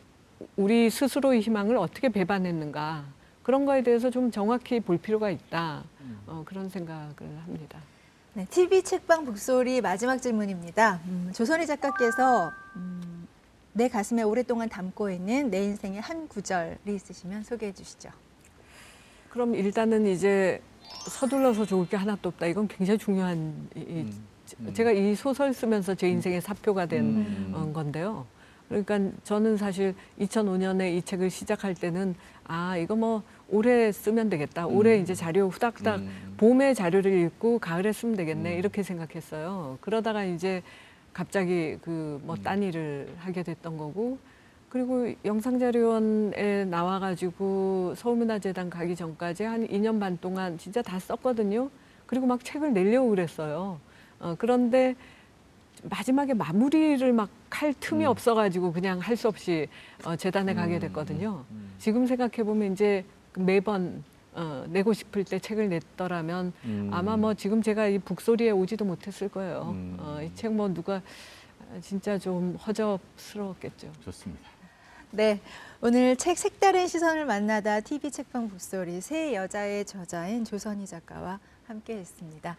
우리 0.57 0.89
스스로의 0.89 1.41
희망을 1.41 1.77
어떻게 1.77 2.09
배반했는가 2.09 3.05
그런 3.43 3.67
거에 3.67 3.83
대해서 3.83 4.11
좀 4.11 4.31
정확히 4.31 4.81
볼 4.81 4.97
필요가 4.97 5.31
있다. 5.31 5.83
어, 6.27 6.43
그런 6.47 6.69
생각을 6.69 7.39
합니다. 7.45 7.79
네, 8.35 8.47
TV 8.49 8.83
책방 8.83 9.25
북소리 9.25 9.81
마지막 9.81 10.19
질문입니다. 10.19 11.01
음, 11.07 11.33
조선희 11.35 11.67
작가께서 11.67 12.51
음, 12.77 13.27
내 13.73 13.89
가슴에 13.89 14.23
오랫동안 14.23 14.69
담고 14.69 15.11
있는 15.11 15.51
내 15.51 15.65
인생의 15.65 16.01
한 16.01 16.29
구절이 16.29 16.77
있으시면 16.87 17.43
소개해 17.43 17.73
주시죠. 17.73 18.11
그럼 19.31 19.55
일단은 19.55 20.07
이제 20.07 20.61
서둘러서 21.09 21.67
좋을 21.67 21.89
게 21.89 21.97
하나도 21.97 22.29
없다. 22.31 22.47
이건 22.47 22.69
굉장히 22.69 22.99
중요한 22.99 23.69
이- 23.75 23.81
이- 23.81 23.83
음, 24.03 24.27
음. 24.61 24.75
제가 24.75 24.93
이 24.93 25.15
소설 25.17 25.53
쓰면서 25.53 25.95
제 25.95 26.09
인생의 26.09 26.41
사표가 26.41 26.87
된 26.87 27.05
음. 27.05 27.53
어, 27.55 27.73
건데요. 27.73 28.27
그러니까 28.71 29.01
저는 29.25 29.57
사실 29.57 29.95
2005년에 30.21 30.97
이 30.97 31.03
책을 31.03 31.29
시작할 31.29 31.75
때는 31.75 32.15
아 32.45 32.77
이거 32.77 32.95
뭐 32.95 33.23
올해 33.49 33.91
쓰면 33.91 34.31
되겠다. 34.31 34.67
올해 34.69 34.97
음. 34.97 35.03
이제 35.03 35.13
자료 35.13 35.49
후닥후닥 35.49 35.99
음. 35.99 36.35
봄에 36.37 36.73
자료를 36.73 37.13
읽고 37.13 37.59
가을에 37.59 37.93
쓰면 37.93 38.17
되겠네 38.17 38.55
음. 38.55 38.59
이렇게 38.59 38.85
생각했어요. 38.85 39.79
그러다가 39.81 40.25
이제 40.25 40.63
갑자기 41.13 41.79
그뭐 41.83 42.35
음. 42.37 42.43
딴 42.45 42.63
일을 42.63 43.09
하게 43.19 43.43
됐던 43.43 43.77
거고 43.77 44.19
그리고 44.69 45.13
영상자료원에 45.25 46.67
나와가지고 46.67 47.95
서울문화재단 47.97 48.71
가기 48.71 48.95
전까지 48.95 49.43
한 49.43 49.67
2년 49.67 49.99
반 49.99 50.17
동안 50.21 50.57
진짜 50.59 50.81
다 50.81 50.97
썼거든요. 51.01 51.69
그리고 52.07 52.27
막 52.27 52.45
책을 52.45 52.73
내려고 52.73 53.11
그랬어요. 53.11 53.81
어, 54.21 54.37
그런데 54.39 54.95
마지막에 55.83 56.35
마무리를 56.35 57.13
막 57.13 57.29
할 57.51 57.75
틈이 57.75 58.05
음. 58.05 58.09
없어가지고 58.11 58.73
그냥 58.73 59.01
할 59.01 59.17
수 59.17 59.27
없이 59.29 59.67
어, 60.05 60.15
재단에 60.17 60.55
가게 60.55 60.75
음, 60.77 60.81
됐거든요. 60.81 61.45
음, 61.51 61.73
지금 61.79 62.07
생각해 62.07 62.45
보면 62.45 62.73
이제 62.73 63.05
매번 63.37 64.03
어, 64.33 64.65
내고 64.69 64.93
싶을 64.93 65.25
때 65.25 65.39
책을 65.41 65.69
냈더라면 65.69 66.53
음. 66.65 66.91
아마 66.93 67.17
뭐 67.17 67.35
지금 67.35 67.61
제가 67.61 67.89
이 67.89 67.99
북소리에 67.99 68.53
오지도 68.53 68.85
못했을 68.85 69.29
거예요. 69.29 69.73
음. 69.75 69.97
어, 69.99 70.21
이 70.23 70.31
책 70.37 70.53
뭐 70.53 70.73
누가 70.73 71.03
진짜 71.83 72.17
좀 72.19 72.57
허접스러웠겠죠. 72.67 73.93
좋습니다. 74.05 74.49
네, 75.11 75.41
오늘 75.83 76.15
책 76.17 76.39
색다른 76.39 76.87
시선을 76.87 77.27
만나다 77.27 77.81
TV 77.81 78.11
책방 78.13 78.49
북소리 78.49 79.01
새 79.01 79.35
여자의 79.35 79.85
저자인 79.85 80.45
조선희 80.45 80.87
작가와 80.87 81.41
함께 81.67 81.97
했습니다. 81.99 82.57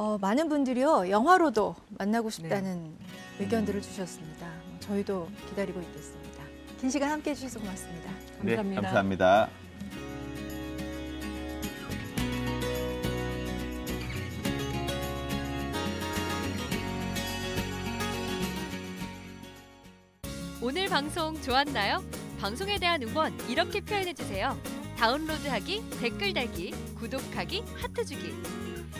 어, 0.00 0.16
많은 0.16 0.48
분들이요 0.48 1.10
영화로도 1.10 1.76
만나고 1.98 2.30
싶다는 2.30 2.96
의견들을 3.38 3.82
주셨습니다. 3.82 4.50
저희도 4.80 5.28
기다리고 5.50 5.78
있겠습니다. 5.78 6.42
긴 6.78 6.88
시간 6.88 7.10
함께해 7.10 7.34
주셔서 7.34 7.60
고맙습니다. 7.60 8.10
감사합니다. 8.38 8.62
네, 8.62 8.74
감사합니다. 8.76 9.48
오늘 20.62 20.86
방송 20.86 21.38
좋았나요? 21.42 22.02
방송에 22.40 22.78
대한 22.78 23.02
응원 23.02 23.38
이렇게 23.50 23.82
표현해 23.82 24.14
주세요. 24.14 24.56
다운로드하기, 24.96 25.90
댓글 26.00 26.32
달기, 26.32 26.70
구독하기, 26.94 27.64
하트 27.76 28.06
주기. 28.06 28.69